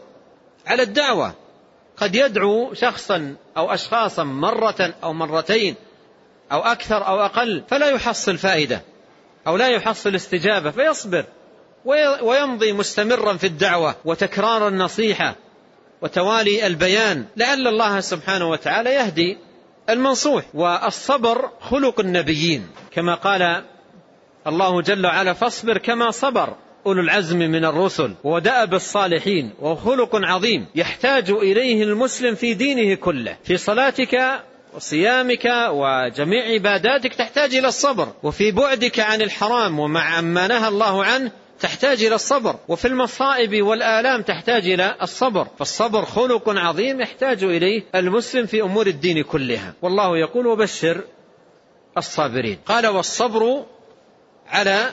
[0.66, 1.34] على الدعوة.
[1.96, 5.74] قد يدعو شخصا أو أشخاصا مرة أو مرتين
[6.52, 8.82] أو أكثر أو أقل فلا يحصل فائدة.
[9.46, 11.24] أو لا يحصل استجابة فيصبر.
[12.22, 15.36] ويمضي مستمرا في الدعوة وتكرار النصيحة
[16.02, 17.24] وتوالي البيان.
[17.36, 19.38] لعل الله سبحانه وتعالى يهدي
[19.90, 22.68] المنصوح والصبر خلق النبيين.
[22.90, 23.62] كما قال
[24.46, 31.30] الله جل وعلا فاصبر كما صبر أولو العزم من الرسل ودأب الصالحين وخلق عظيم يحتاج
[31.30, 33.36] إليه المسلم في دينه كله.
[33.44, 34.42] في صلاتك
[34.76, 38.08] وصيامك وجميع عباداتك تحتاج إلى الصبر.
[38.22, 42.56] وفي بعدك عن الحرام ومع ما نهى الله عنه تحتاج إلى الصبر.
[42.68, 45.46] وفي المصائب والآلام تحتاج إلى الصبر.
[45.58, 49.74] فالصبر خلق عظيم يحتاج إليه المسلم في أمور الدين كلها.
[49.82, 51.04] والله يقول وبشر
[51.98, 53.64] الصابرين قال والصبر
[54.48, 54.92] على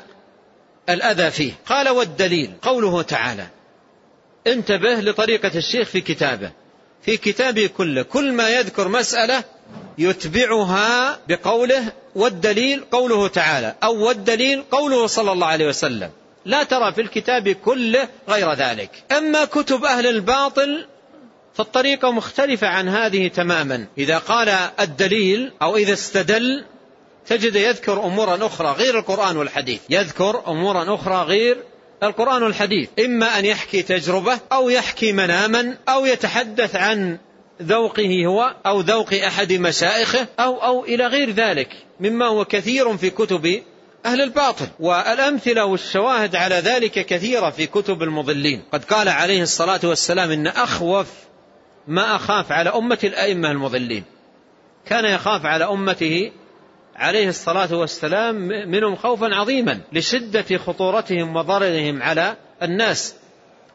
[0.89, 3.47] الأذى فيه قال والدليل قوله تعالى
[4.47, 6.51] انتبه لطريقة الشيخ في كتابه
[7.05, 8.01] في كتابه كله.
[8.01, 9.43] كل ما يذكر مسألة
[9.97, 16.09] يتبعها بقوله والدليل قوله تعالى أو والدليل قوله صلى الله عليه وسلم.
[16.45, 18.89] لا ترى في الكتاب كله غير ذلك.
[19.11, 20.87] أما كتب أهل الباطل
[21.53, 23.85] فالطريقة مختلفة عن هذه تماما.
[23.97, 24.49] إذا قال
[24.79, 26.65] الدليل أو إذا استدل
[27.27, 29.81] تجد يذكر أمورا أخرى غير القرآن والحديث.
[29.89, 31.57] يذكر أمورا أخرى غير
[32.03, 37.17] القرآن والحديث إما أن يحكي تجربة أو يحكي مناما أو يتحدث عن
[37.61, 41.69] ذوقه هو أو ذوق أحد مشائخه أو أو إلى غير ذلك.
[41.99, 43.61] مما هو كثير في كتب
[44.05, 44.67] أهل الباطل.
[44.79, 48.61] والأمثلة والشواهد على ذلك كثيرة في كتب المضلين.
[48.71, 51.07] قد قال عليه الصلاة والسلام إن أخوف
[51.87, 54.03] ما أخاف على أمة الأئمة المضلين.
[54.85, 56.31] كان يخاف على أمته
[56.95, 58.35] عليه الصلاة والسلام
[58.69, 63.15] منهم خوفا عظيما لشدة خطورتهم وضررهم على الناس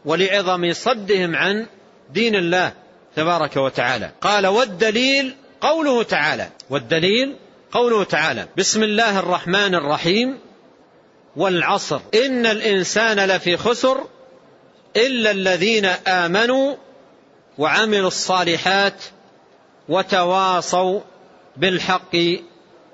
[0.05, 1.67] ولعظم صدهم عن
[2.11, 2.73] دين الله
[3.17, 4.11] تبارك وتعالى.
[4.21, 7.37] قال والدليل قوله تعالى والدليل
[7.73, 10.39] قوله تعالى بسم الله الرحمن الرحيم
[11.37, 14.07] والعصر إن الإنسان لفي خسر
[14.97, 16.77] إلا الذين آمنوا
[17.59, 19.05] وعملوا الصالحات
[19.89, 21.01] وتواصوا
[21.57, 22.17] بالحق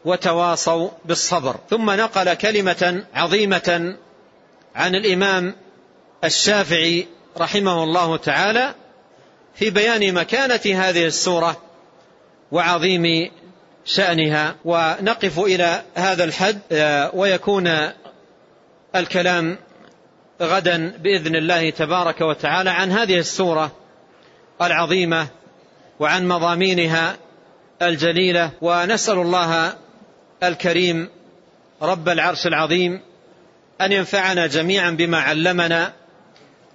[0.05, 1.57] وتواصوا بالصبر.
[1.71, 3.97] ثم نقل كلمة عظيمة
[4.75, 5.55] عن الإمام
[6.25, 7.07] الشافعي
[7.39, 8.75] رحمه الله تعالى
[9.55, 11.57] في بيان مكانة هذه السورة
[12.53, 13.31] وعظيم
[13.85, 14.55] شأنها.
[14.65, 17.91] ونقف إلى هذا الحد آه، ويكون
[18.97, 19.59] الكلام
[20.43, 23.73] غدا بإذن الله تبارك وتعالى عن هذه السورة
[24.63, 25.27] العظيمة
[26.01, 27.17] وعن مضامينها
[27.83, 28.51] الجليلة.
[28.61, 29.75] ونسأل الله
[30.49, 31.09] الكريم
[31.83, 33.01] رب العرش العظيم
[33.81, 35.93] أن ينفعنا جميعا بما علمنا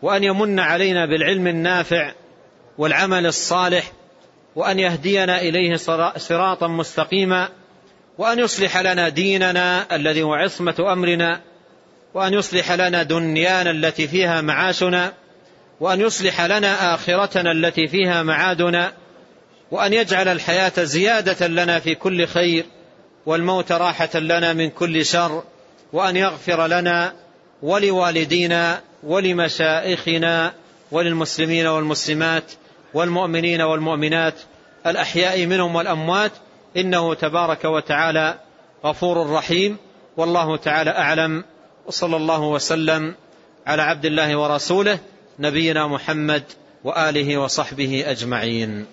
[0.01, 2.11] وأن يمن علينا بالعلم النافع
[2.77, 3.91] والعمل الصالح
[4.55, 5.75] وأن يهدينا إليه
[6.17, 7.49] صراطا مستقيما
[8.17, 11.41] وأن يصلح لنا ديننا الذي هو عصمة أمرنا
[12.13, 15.13] وأن يصلح لنا دنيانا التي فيها معاشنا
[15.79, 18.93] وأن يصلح لنا آخرتنا التي فيها معادنا
[19.71, 22.65] وأن يجعل الحياة زيادة لنا في كل خير.
[23.29, 25.43] والموت راحة لنا من كل شر
[25.93, 27.13] وأن يغفر لنا
[27.61, 30.53] ولوالدينا ولمشائخنا
[30.91, 32.51] وللمسلمين والمسلمات
[32.93, 34.33] والمؤمنين والمؤمنات
[34.87, 36.31] الأحياء منهم والأموات.
[36.77, 38.39] إنه تبارك وتعالى
[38.85, 39.77] غفور رحيم
[40.17, 41.43] والله تعالى أعلم
[41.85, 43.15] وصلى الله وسلم
[43.67, 44.99] على عبد الله ورسوله
[45.39, 46.43] نبينا محمد
[46.83, 48.85] وآله وصحبه أجمعين.